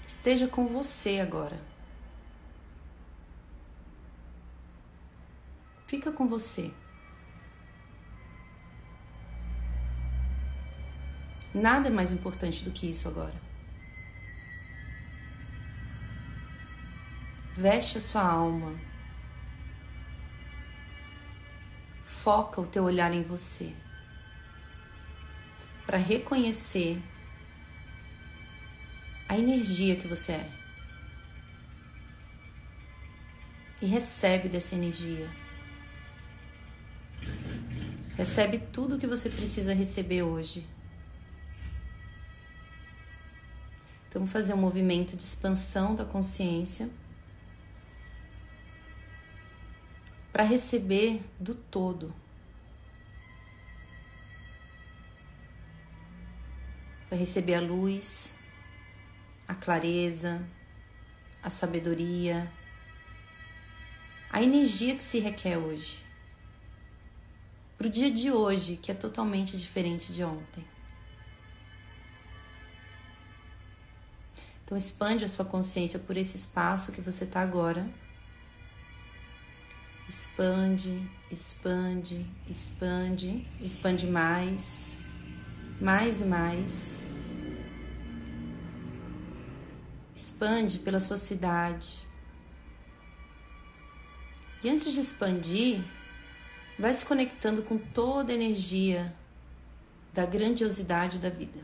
Esteja 0.05 0.47
com 0.47 0.67
você 0.67 1.19
agora. 1.19 1.59
Fica 5.87 6.11
com 6.11 6.27
você. 6.27 6.71
Nada 11.51 11.87
é 11.87 11.91
mais 11.91 12.11
importante 12.11 12.63
do 12.63 12.69
que 12.69 12.87
isso 12.87 13.07
agora. 13.07 13.47
Veste 17.57 17.97
a 17.97 18.01
sua 18.01 18.21
alma. 18.21 18.79
Foca 22.03 22.61
o 22.61 22.67
teu 22.67 22.83
olhar 22.83 23.11
em 23.11 23.23
você. 23.23 23.73
Para 25.83 25.97
reconhecer 25.97 27.01
a 29.27 29.35
energia 29.35 29.95
que 29.95 30.07
você 30.07 30.33
é. 30.33 30.51
E 33.81 33.87
recebe 33.87 34.47
dessa 34.47 34.75
energia. 34.75 35.27
Recebe 38.15 38.59
tudo 38.59 38.97
o 38.97 38.99
que 38.99 39.07
você 39.07 39.31
precisa 39.31 39.73
receber 39.73 40.21
hoje. 40.21 40.63
Então, 44.07 44.21
vamos 44.21 44.31
fazer 44.31 44.53
um 44.53 44.57
movimento 44.57 45.17
de 45.17 45.23
expansão 45.23 45.95
da 45.95 46.05
consciência. 46.05 46.87
Para 50.37 50.45
receber 50.45 51.19
do 51.39 51.55
todo. 51.55 52.13
Para 57.09 57.17
receber 57.17 57.55
a 57.55 57.59
luz, 57.59 58.35
a 59.47 59.55
clareza, 59.55 60.47
a 61.41 61.49
sabedoria, 61.49 62.53
a 64.29 64.43
energia 64.43 64.95
que 64.95 65.01
se 65.01 65.17
requer 65.17 65.57
hoje. 65.57 66.05
Para 67.75 67.87
o 67.87 67.89
dia 67.89 68.11
de 68.11 68.31
hoje, 68.31 68.77
que 68.77 68.91
é 68.91 68.93
totalmente 68.93 69.57
diferente 69.57 70.13
de 70.13 70.23
ontem. 70.23 70.63
Então, 74.63 74.77
expande 74.77 75.25
a 75.25 75.27
sua 75.27 75.45
consciência 75.45 75.97
por 75.97 76.15
esse 76.15 76.37
espaço 76.37 76.91
que 76.91 77.01
você 77.01 77.23
está 77.23 77.41
agora 77.41 77.91
expande, 80.07 81.09
expande, 81.29 82.25
expande, 82.47 83.45
expande 83.59 84.07
mais, 84.07 84.95
mais 85.81 86.21
e 86.21 86.25
mais. 86.25 87.03
Expande 90.15 90.79
pela 90.79 90.99
sua 90.99 91.17
cidade. 91.17 92.07
E 94.63 94.69
antes 94.69 94.93
de 94.93 94.99
expandir, 95.01 95.83
vai 96.79 96.93
se 96.93 97.05
conectando 97.05 97.61
com 97.61 97.77
toda 97.77 98.31
a 98.31 98.35
energia 98.35 99.13
da 100.13 100.25
grandiosidade 100.25 101.19
da 101.19 101.29
vida. 101.29 101.59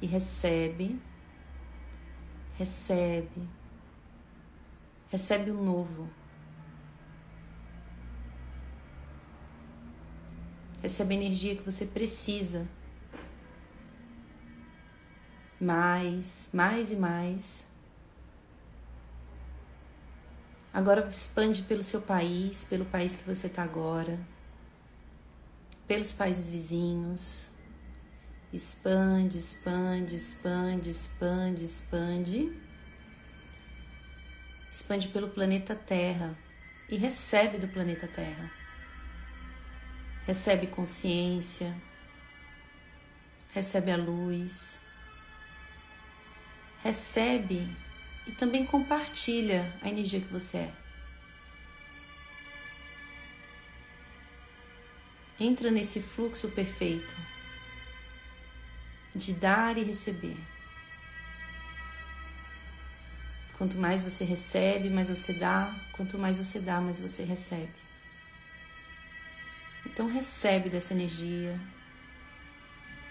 E 0.00 0.06
recebe, 0.06 1.00
recebe, 2.56 3.48
recebe 5.10 5.50
o 5.50 5.62
novo. 5.62 6.10
Recebe 10.86 11.16
a 11.16 11.18
energia 11.18 11.56
que 11.56 11.64
você 11.64 11.84
precisa. 11.84 12.64
Mais, 15.60 16.48
mais 16.52 16.92
e 16.92 16.94
mais. 16.94 17.66
Agora 20.72 21.08
expande 21.08 21.62
pelo 21.62 21.82
seu 21.82 22.02
país, 22.02 22.64
pelo 22.64 22.84
país 22.84 23.16
que 23.16 23.24
você 23.24 23.48
está 23.48 23.64
agora, 23.64 24.16
pelos 25.88 26.12
países 26.12 26.48
vizinhos. 26.48 27.50
Expande, 28.52 29.38
expande, 29.38 30.14
expande, 30.14 30.90
expande, 30.90 31.64
expande. 31.64 32.62
Expande 34.70 35.08
pelo 35.08 35.30
planeta 35.30 35.74
Terra 35.74 36.38
e 36.88 36.96
recebe 36.96 37.58
do 37.58 37.66
planeta 37.66 38.06
Terra 38.06 38.65
recebe 40.26 40.66
consciência, 40.66 41.74
recebe 43.52 43.92
a 43.92 43.96
luz, 43.96 44.80
recebe 46.82 47.74
e 48.26 48.32
também 48.32 48.66
compartilha 48.66 49.72
a 49.80 49.88
energia 49.88 50.20
que 50.20 50.32
você 50.32 50.58
é. 50.58 50.72
Entra 55.38 55.70
nesse 55.70 56.00
fluxo 56.00 56.48
perfeito 56.48 57.14
de 59.14 59.32
dar 59.34 59.78
e 59.78 59.84
receber. 59.84 60.36
Quanto 63.56 63.76
mais 63.76 64.02
você 64.02 64.24
recebe, 64.24 64.90
mais 64.90 65.08
você 65.08 65.32
dá. 65.32 65.74
Quanto 65.92 66.18
mais 66.18 66.36
você 66.36 66.58
dá, 66.58 66.80
mais 66.80 67.00
você 67.00 67.22
recebe. 67.22 67.85
Então 69.96 70.08
recebe 70.08 70.68
dessa 70.68 70.92
energia 70.92 71.58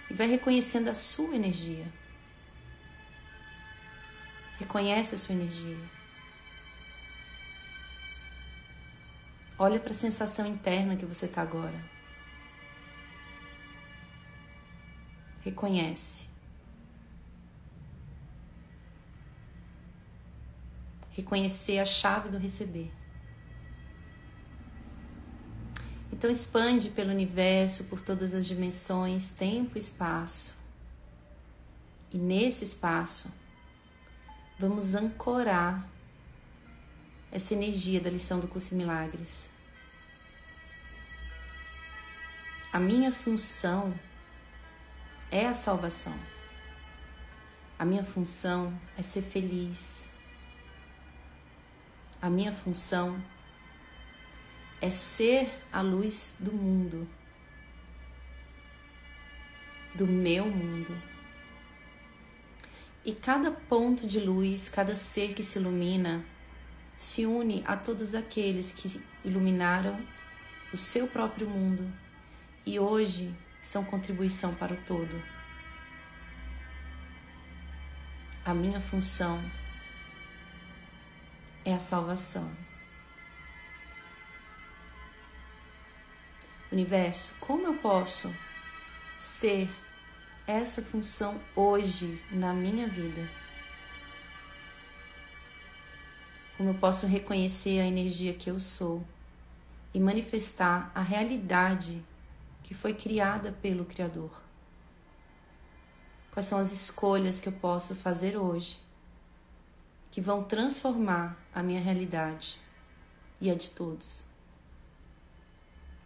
e 0.07 0.13
vai 0.13 0.27
reconhecendo 0.27 0.87
a 0.87 0.93
sua 0.93 1.35
energia. 1.35 1.91
Reconhece 4.59 5.15
a 5.15 5.17
sua 5.17 5.33
energia. 5.33 5.79
Olha 9.57 9.79
para 9.79 9.93
a 9.93 9.95
sensação 9.95 10.45
interna 10.45 10.95
que 10.95 11.07
você 11.07 11.25
está 11.25 11.41
agora. 11.41 11.83
Reconhece. 15.43 16.29
Reconhecer 21.13 21.79
a 21.79 21.85
chave 21.85 22.29
do 22.29 22.37
receber. 22.37 22.91
Então 26.11 26.29
expande 26.29 26.89
pelo 26.89 27.11
universo, 27.11 27.83
por 27.85 28.01
todas 28.01 28.33
as 28.33 28.45
dimensões, 28.45 29.31
tempo 29.31 29.77
e 29.77 29.79
espaço. 29.79 30.57
E 32.11 32.17
nesse 32.17 32.63
espaço, 32.63 33.29
vamos 34.57 34.95
ancorar 34.95 35.87
essa 37.31 37.53
energia 37.53 37.99
da 37.99 38.09
lição 38.09 38.39
do 38.39 38.47
curso 38.47 38.75
Milagres. 38.75 39.49
A 42.71 42.79
minha 42.79 43.11
função 43.11 43.93
é 45.31 45.47
a 45.47 45.53
salvação. 45.53 46.17
A 47.77 47.83
minha 47.83 48.03
função 48.03 48.77
é 48.97 49.01
ser 49.01 49.21
feliz. 49.21 50.07
A 52.21 52.29
minha 52.29 52.53
função 52.53 53.17
é 53.17 53.34
ser 54.89 55.49
a 55.71 55.81
luz 55.81 56.35
do 56.39 56.51
mundo, 56.51 57.07
do 59.93 60.05
meu 60.05 60.45
mundo. 60.45 60.95
E 63.03 63.13
cada 63.13 63.51
ponto 63.51 64.07
de 64.07 64.19
luz, 64.19 64.69
cada 64.69 64.95
ser 64.95 65.33
que 65.33 65.43
se 65.43 65.59
ilumina, 65.59 66.25
se 66.95 67.25
une 67.25 67.63
a 67.65 67.75
todos 67.75 68.15
aqueles 68.15 68.71
que 68.71 69.01
iluminaram 69.23 69.99
o 70.73 70.77
seu 70.77 71.07
próprio 71.07 71.49
mundo 71.49 71.91
e 72.65 72.79
hoje 72.79 73.33
são 73.61 73.83
contribuição 73.83 74.55
para 74.55 74.73
o 74.73 74.77
todo. 74.83 75.21
A 78.43 78.53
minha 78.53 78.79
função 78.79 79.43
é 81.63 81.73
a 81.73 81.79
salvação. 81.79 82.64
Universo, 86.75 87.33
como 87.39 87.65
eu 87.67 87.75
posso 87.75 88.35
ser 89.17 89.69
essa 90.45 90.81
função 90.81 91.39
hoje 91.55 92.21
na 92.29 92.53
minha 92.53 92.85
vida? 92.85 93.29
Como 96.57 96.71
eu 96.71 96.73
posso 96.73 97.07
reconhecer 97.07 97.79
a 97.79 97.85
energia 97.85 98.33
que 98.33 98.49
eu 98.49 98.59
sou 98.59 99.01
e 99.93 100.01
manifestar 100.01 100.91
a 100.93 101.01
realidade 101.01 102.03
que 102.61 102.73
foi 102.73 102.93
criada 102.93 103.53
pelo 103.53 103.85
Criador? 103.85 104.41
Quais 106.29 106.45
são 106.45 106.59
as 106.59 106.73
escolhas 106.73 107.39
que 107.39 107.47
eu 107.47 107.53
posso 107.53 107.95
fazer 107.95 108.35
hoje 108.35 108.81
que 110.11 110.19
vão 110.19 110.43
transformar 110.43 111.37
a 111.53 111.63
minha 111.63 111.79
realidade 111.79 112.59
e 113.39 113.49
a 113.49 113.55
de 113.55 113.71
todos? 113.71 114.24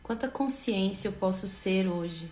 Quanta 0.09 0.27
consciência 0.27 1.07
eu 1.07 1.11
posso 1.11 1.47
ser 1.47 1.87
hoje? 1.87 2.31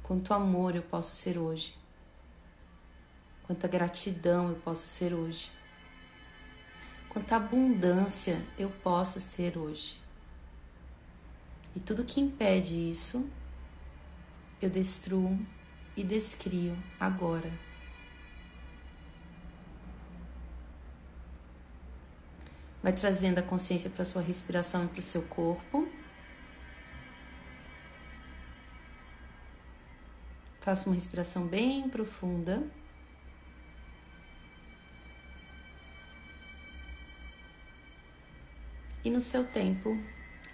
Quanto 0.00 0.32
amor 0.32 0.76
eu 0.76 0.84
posso 0.84 1.16
ser 1.16 1.36
hoje? 1.36 1.76
Quanta 3.42 3.66
gratidão 3.66 4.50
eu 4.50 4.54
posso 4.54 4.86
ser 4.86 5.12
hoje? 5.12 5.50
Quanta 7.08 7.34
abundância 7.34 8.40
eu 8.56 8.70
posso 8.70 9.18
ser 9.18 9.58
hoje? 9.58 10.00
E 11.74 11.80
tudo 11.80 12.04
que 12.04 12.20
impede 12.20 12.88
isso, 12.88 13.28
eu 14.62 14.70
destruo 14.70 15.36
e 15.96 16.04
descrio 16.04 16.78
agora. 17.00 17.52
Vai 22.86 22.92
trazendo 22.92 23.40
a 23.40 23.42
consciência 23.42 23.90
para 23.90 24.04
sua 24.04 24.22
respiração 24.22 24.84
e 24.84 24.86
para 24.86 25.00
o 25.00 25.02
seu 25.02 25.20
corpo. 25.22 25.88
Faça 30.60 30.88
uma 30.88 30.94
respiração 30.94 31.48
bem 31.48 31.88
profunda. 31.88 32.62
E 39.04 39.10
no 39.10 39.20
seu 39.20 39.44
tempo, 39.44 39.98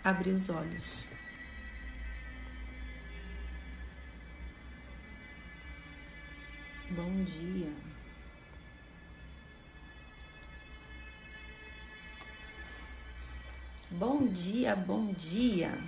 abrir 0.03 0.31
os 0.33 0.49
olhos. 0.49 1.07
Bom 6.93 7.25
dia. 7.25 7.92
Bom 13.93 14.27
dia, 14.27 14.75
bom 14.75 15.13
dia. 15.13 15.79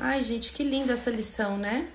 Ai, 0.00 0.22
gente, 0.22 0.50
que 0.54 0.64
linda 0.64 0.94
essa 0.94 1.10
lição, 1.10 1.58
né? 1.58 1.90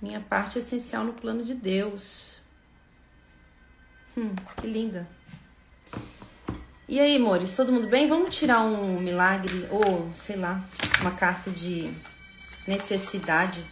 Minha 0.00 0.20
parte 0.20 0.58
essencial 0.58 1.04
no 1.04 1.12
plano 1.12 1.44
de 1.44 1.54
Deus. 1.54 2.42
Hum, 4.16 4.34
que 4.60 4.66
linda. 4.66 5.08
E 6.88 6.98
aí, 6.98 7.16
amores, 7.16 7.54
todo 7.54 7.70
mundo 7.70 7.86
bem? 7.86 8.08
Vamos 8.08 8.36
tirar 8.36 8.62
um 8.62 8.98
milagre 8.98 9.68
ou, 9.70 10.12
sei 10.12 10.34
lá, 10.34 10.60
uma 11.00 11.12
carta 11.12 11.48
de 11.48 11.94
necessidade. 12.66 13.64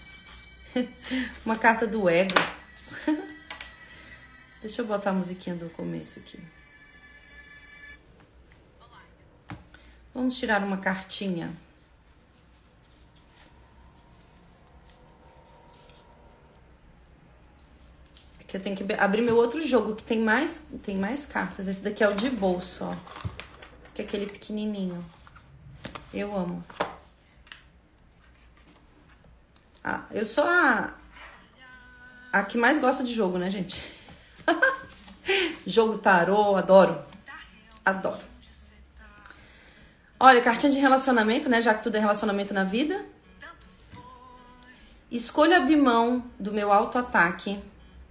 uma 1.45 1.59
carta 1.59 1.89
do 1.89 2.09
ego. 2.09 2.35
Deixa 4.63 4.81
eu 4.81 4.87
botar 4.87 5.11
a 5.11 5.15
musiquinha 5.15 5.57
do 5.57 5.69
começo 5.71 6.21
aqui. 6.21 6.39
Vamos 10.15 10.39
tirar 10.39 10.63
uma 10.63 10.77
cartinha. 10.77 11.53
Aqui 18.41 18.57
eu 18.57 18.61
tenho 18.61 18.77
que 18.77 18.93
abrir 18.95 19.23
meu 19.23 19.37
outro 19.37 19.65
jogo 19.65 19.95
que 19.95 20.03
tem 20.03 20.21
mais, 20.21 20.61
tem 20.83 20.97
mais 20.97 21.25
cartas. 21.27 21.69
Esse 21.69 21.83
daqui 21.83 22.03
é 22.03 22.09
o 22.09 22.15
de 22.15 22.29
bolso, 22.29 22.85
ó. 22.85 22.93
Esse 23.85 23.93
aqui 23.93 24.03
é 24.03 24.05
aquele 24.05 24.27
pequenininho. 24.27 25.05
Eu 26.13 26.37
amo. 26.37 26.65
Ah, 29.85 30.05
eu 30.11 30.27
sou 30.27 30.45
a 30.45 30.95
a 32.33 32.45
que 32.45 32.57
mais 32.57 32.79
gosta 32.79 33.03
de 33.03 33.13
jogo, 33.13 33.39
né, 33.39 33.51
gente? 33.51 33.83
jogo 35.67 35.99
tarô, 35.99 36.57
adoro. 36.57 37.03
Adoro. 37.85 38.30
Olha, 40.23 40.43
cartinha 40.43 40.71
de 40.71 40.79
relacionamento, 40.79 41.49
né? 41.49 41.63
Já 41.63 41.73
que 41.73 41.83
tudo 41.83 41.97
é 41.97 41.99
relacionamento 41.99 42.53
na 42.53 42.63
vida. 42.63 43.03
Escolha 45.11 45.57
abrir 45.57 45.77
mão 45.77 46.23
do 46.39 46.53
meu 46.53 46.71
autoataque 46.71 47.59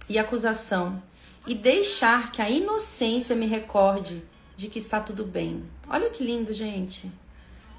e 0.08 0.18
acusação 0.18 1.00
e 1.46 1.54
deixar 1.54 2.32
que 2.32 2.42
a 2.42 2.50
inocência 2.50 3.36
me 3.36 3.46
recorde 3.46 4.24
de 4.56 4.66
que 4.66 4.80
está 4.80 4.98
tudo 4.98 5.24
bem. 5.24 5.64
Olha 5.88 6.10
que 6.10 6.24
lindo, 6.24 6.52
gente. 6.52 7.10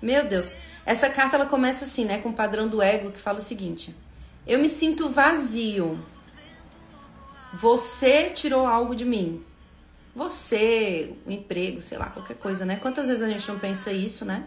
Meu 0.01 0.25
Deus. 0.25 0.49
Essa 0.85 1.09
carta 1.09 1.35
ela 1.35 1.45
começa 1.45 1.83
assim, 1.83 2.05
né, 2.05 2.19
com 2.19 2.29
o 2.29 2.33
padrão 2.33 2.69
do 2.69 2.81
ego 2.81 3.11
que 3.11 3.19
fala 3.19 3.39
o 3.39 3.43
seguinte: 3.43 3.93
Eu 4.47 4.59
me 4.59 4.69
sinto 4.69 5.09
vazio. 5.09 6.01
Você 7.53 8.29
tirou 8.29 8.65
algo 8.65 8.95
de 8.95 9.03
mim 9.03 9.45
você, 10.15 11.13
o 11.25 11.31
emprego, 11.31 11.81
sei 11.81 11.97
lá, 11.97 12.07
qualquer 12.07 12.37
coisa, 12.37 12.65
né? 12.65 12.77
Quantas 12.81 13.07
vezes 13.07 13.21
a 13.21 13.29
gente 13.29 13.47
não 13.47 13.57
pensa 13.57 13.91
isso, 13.91 14.25
né? 14.25 14.45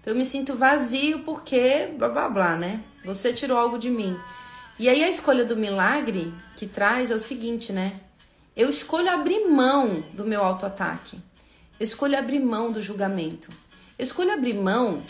Então 0.00 0.12
eu 0.12 0.18
me 0.18 0.24
sinto 0.24 0.56
vazio 0.56 1.20
porque 1.20 1.88
blá 1.96 2.08
blá 2.08 2.28
blá, 2.28 2.56
né? 2.56 2.82
Você 3.04 3.32
tirou 3.32 3.56
algo 3.56 3.78
de 3.78 3.88
mim. 3.88 4.18
E 4.78 4.88
aí 4.88 5.04
a 5.04 5.08
escolha 5.08 5.44
do 5.44 5.56
milagre 5.56 6.34
que 6.56 6.66
traz 6.66 7.10
é 7.10 7.14
o 7.14 7.20
seguinte, 7.20 7.72
né? 7.72 8.00
Eu 8.56 8.68
escolho 8.68 9.10
abrir 9.10 9.48
mão 9.48 10.02
do 10.12 10.24
meu 10.24 10.42
autoataque. 10.42 11.18
Eu 11.78 11.84
escolho 11.84 12.18
abrir 12.18 12.40
mão 12.40 12.72
do 12.72 12.82
julgamento. 12.82 13.50
Eu 13.98 14.04
escolho 14.04 14.32
abrir 14.32 14.54
mão 14.54 15.04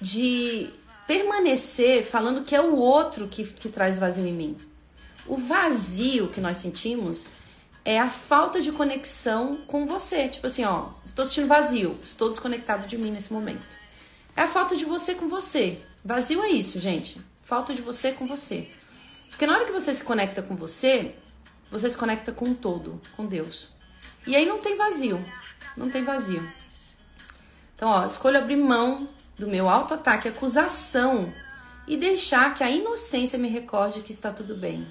de 0.00 0.68
permanecer 1.06 2.04
falando 2.04 2.44
que 2.44 2.54
é 2.54 2.60
o 2.60 2.76
outro 2.76 3.26
que, 3.26 3.44
que 3.44 3.70
traz 3.70 3.98
vazio 3.98 4.26
em 4.26 4.32
mim. 4.32 4.56
O 5.26 5.36
vazio 5.36 6.28
que 6.28 6.40
nós 6.40 6.58
sentimos 6.58 7.26
é 7.88 7.98
a 7.98 8.10
falta 8.10 8.60
de 8.60 8.70
conexão 8.70 9.56
com 9.66 9.86
você. 9.86 10.28
Tipo 10.28 10.46
assim, 10.46 10.62
ó, 10.62 10.90
estou 11.06 11.24
sentindo 11.24 11.48
vazio, 11.48 11.98
estou 12.04 12.28
desconectado 12.28 12.86
de 12.86 12.98
mim 12.98 13.10
nesse 13.10 13.32
momento. 13.32 13.66
É 14.36 14.42
a 14.42 14.48
falta 14.48 14.76
de 14.76 14.84
você 14.84 15.14
com 15.14 15.26
você. 15.26 15.80
Vazio 16.04 16.42
é 16.42 16.50
isso, 16.50 16.78
gente. 16.78 17.18
Falta 17.42 17.72
de 17.72 17.80
você 17.80 18.12
com 18.12 18.26
você. 18.26 18.68
Porque 19.30 19.46
na 19.46 19.54
hora 19.54 19.64
que 19.64 19.72
você 19.72 19.94
se 19.94 20.04
conecta 20.04 20.42
com 20.42 20.54
você, 20.54 21.14
você 21.70 21.88
se 21.88 21.96
conecta 21.96 22.30
com 22.30 22.50
o 22.50 22.54
todo, 22.54 23.00
com 23.16 23.24
Deus. 23.24 23.70
E 24.26 24.36
aí 24.36 24.44
não 24.44 24.58
tem 24.58 24.76
vazio. 24.76 25.24
Não 25.74 25.88
tem 25.88 26.04
vazio. 26.04 26.46
Então, 27.74 27.88
ó, 27.88 28.04
escolha 28.04 28.40
abrir 28.40 28.56
mão 28.56 29.08
do 29.38 29.48
meu 29.48 29.66
autoataque, 29.66 30.28
acusação 30.28 31.32
e 31.86 31.96
deixar 31.96 32.54
que 32.54 32.62
a 32.62 32.70
inocência 32.70 33.38
me 33.38 33.48
recorde 33.48 34.02
que 34.02 34.12
está 34.12 34.30
tudo 34.30 34.54
bem. 34.54 34.86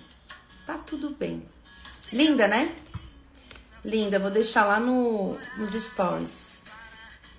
Tá 0.65 0.79
tudo 0.79 1.11
bem. 1.11 1.45
Linda, 2.11 2.47
né? 2.47 2.73
Linda, 3.87 4.19
vou 4.19 4.29
deixar 4.29 4.65
lá 4.65 4.81
no, 4.81 5.37
nos 5.57 5.71
stories. 5.71 6.61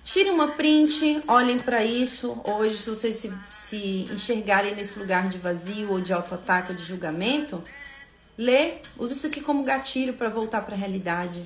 Tirem 0.03 0.31
uma 0.31 0.47
print, 0.47 1.21
olhem 1.27 1.59
para 1.59 1.85
isso. 1.85 2.41
Hoje, 2.43 2.77
se 2.77 2.89
vocês 2.89 3.17
se, 3.17 3.31
se 3.51 4.09
enxergarem 4.11 4.73
nesse 4.73 4.97
lugar 4.97 5.29
de 5.29 5.37
vazio 5.37 5.91
ou 5.91 6.01
de 6.01 6.11
autoataque 6.11 6.71
ou 6.71 6.75
de 6.75 6.83
julgamento, 6.83 7.63
lê, 8.35 8.79
use 8.97 9.13
isso 9.13 9.27
aqui 9.27 9.41
como 9.41 9.63
gatilho 9.63 10.15
para 10.15 10.27
voltar 10.27 10.63
para 10.63 10.73
a 10.73 10.77
realidade. 10.77 11.43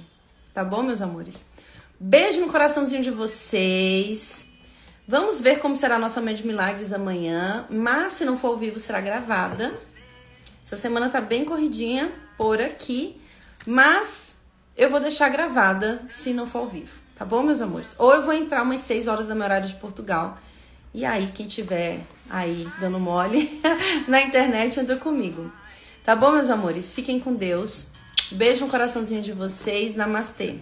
Tá 0.54 0.64
bom, 0.64 0.82
meus 0.82 1.02
amores? 1.02 1.48
Beijo 2.00 2.40
no 2.40 2.48
coraçãozinho 2.48 3.04
de 3.04 3.12
vocês. 3.12 4.48
Vamos 5.06 5.42
ver 5.42 5.60
como 5.60 5.76
será 5.76 5.98
a 5.98 6.00
nossa 6.00 6.22
Manhã 6.22 6.38
de 6.38 6.48
Milagres 6.48 6.94
amanhã, 6.94 7.68
mas 7.70 8.14
se 8.14 8.24
não 8.24 8.38
for 8.38 8.52
ao 8.52 8.58
vivo, 8.58 8.80
será 8.80 9.02
gravada. 9.02 9.78
Essa 10.64 10.78
semana 10.78 11.10
tá 11.10 11.20
bem 11.20 11.44
corridinha 11.44 12.10
por 12.38 12.62
aqui, 12.62 13.22
mas 13.66 14.33
eu 14.76 14.90
vou 14.90 15.00
deixar 15.00 15.30
gravada 15.30 16.02
se 16.08 16.34
não 16.34 16.48
for 16.48 16.60
ao 16.60 16.68
vivo, 16.68 17.00
tá 17.16 17.24
bom, 17.24 17.44
meus 17.44 17.62
amores? 17.62 17.96
Ou 17.98 18.14
eu 18.14 18.24
vou 18.24 18.34
entrar 18.34 18.64
umas 18.64 18.82
6 18.82 19.08
horas 19.08 19.28
da 19.28 19.36
minha 19.36 19.46
horário 19.46 19.68
de 19.68 19.76
Portugal. 19.76 20.38
E 20.94 21.06
aí, 21.06 21.32
quem 21.34 21.48
tiver 21.48 22.02
aí 22.30 22.68
dando 22.80 23.00
mole 23.00 23.60
na 24.08 24.22
internet, 24.22 24.80
entra 24.80 24.96
comigo. 24.96 25.52
Tá 26.04 26.16
bom, 26.16 26.32
meus 26.32 26.50
amores? 26.50 26.94
Fiquem 26.94 27.20
com 27.20 27.34
Deus. 27.34 27.86
Beijo 28.32 28.66
no 28.66 28.70
coraçãozinho 28.70 29.22
de 29.22 29.32
vocês. 29.32 29.96
Namastê. 29.96 30.56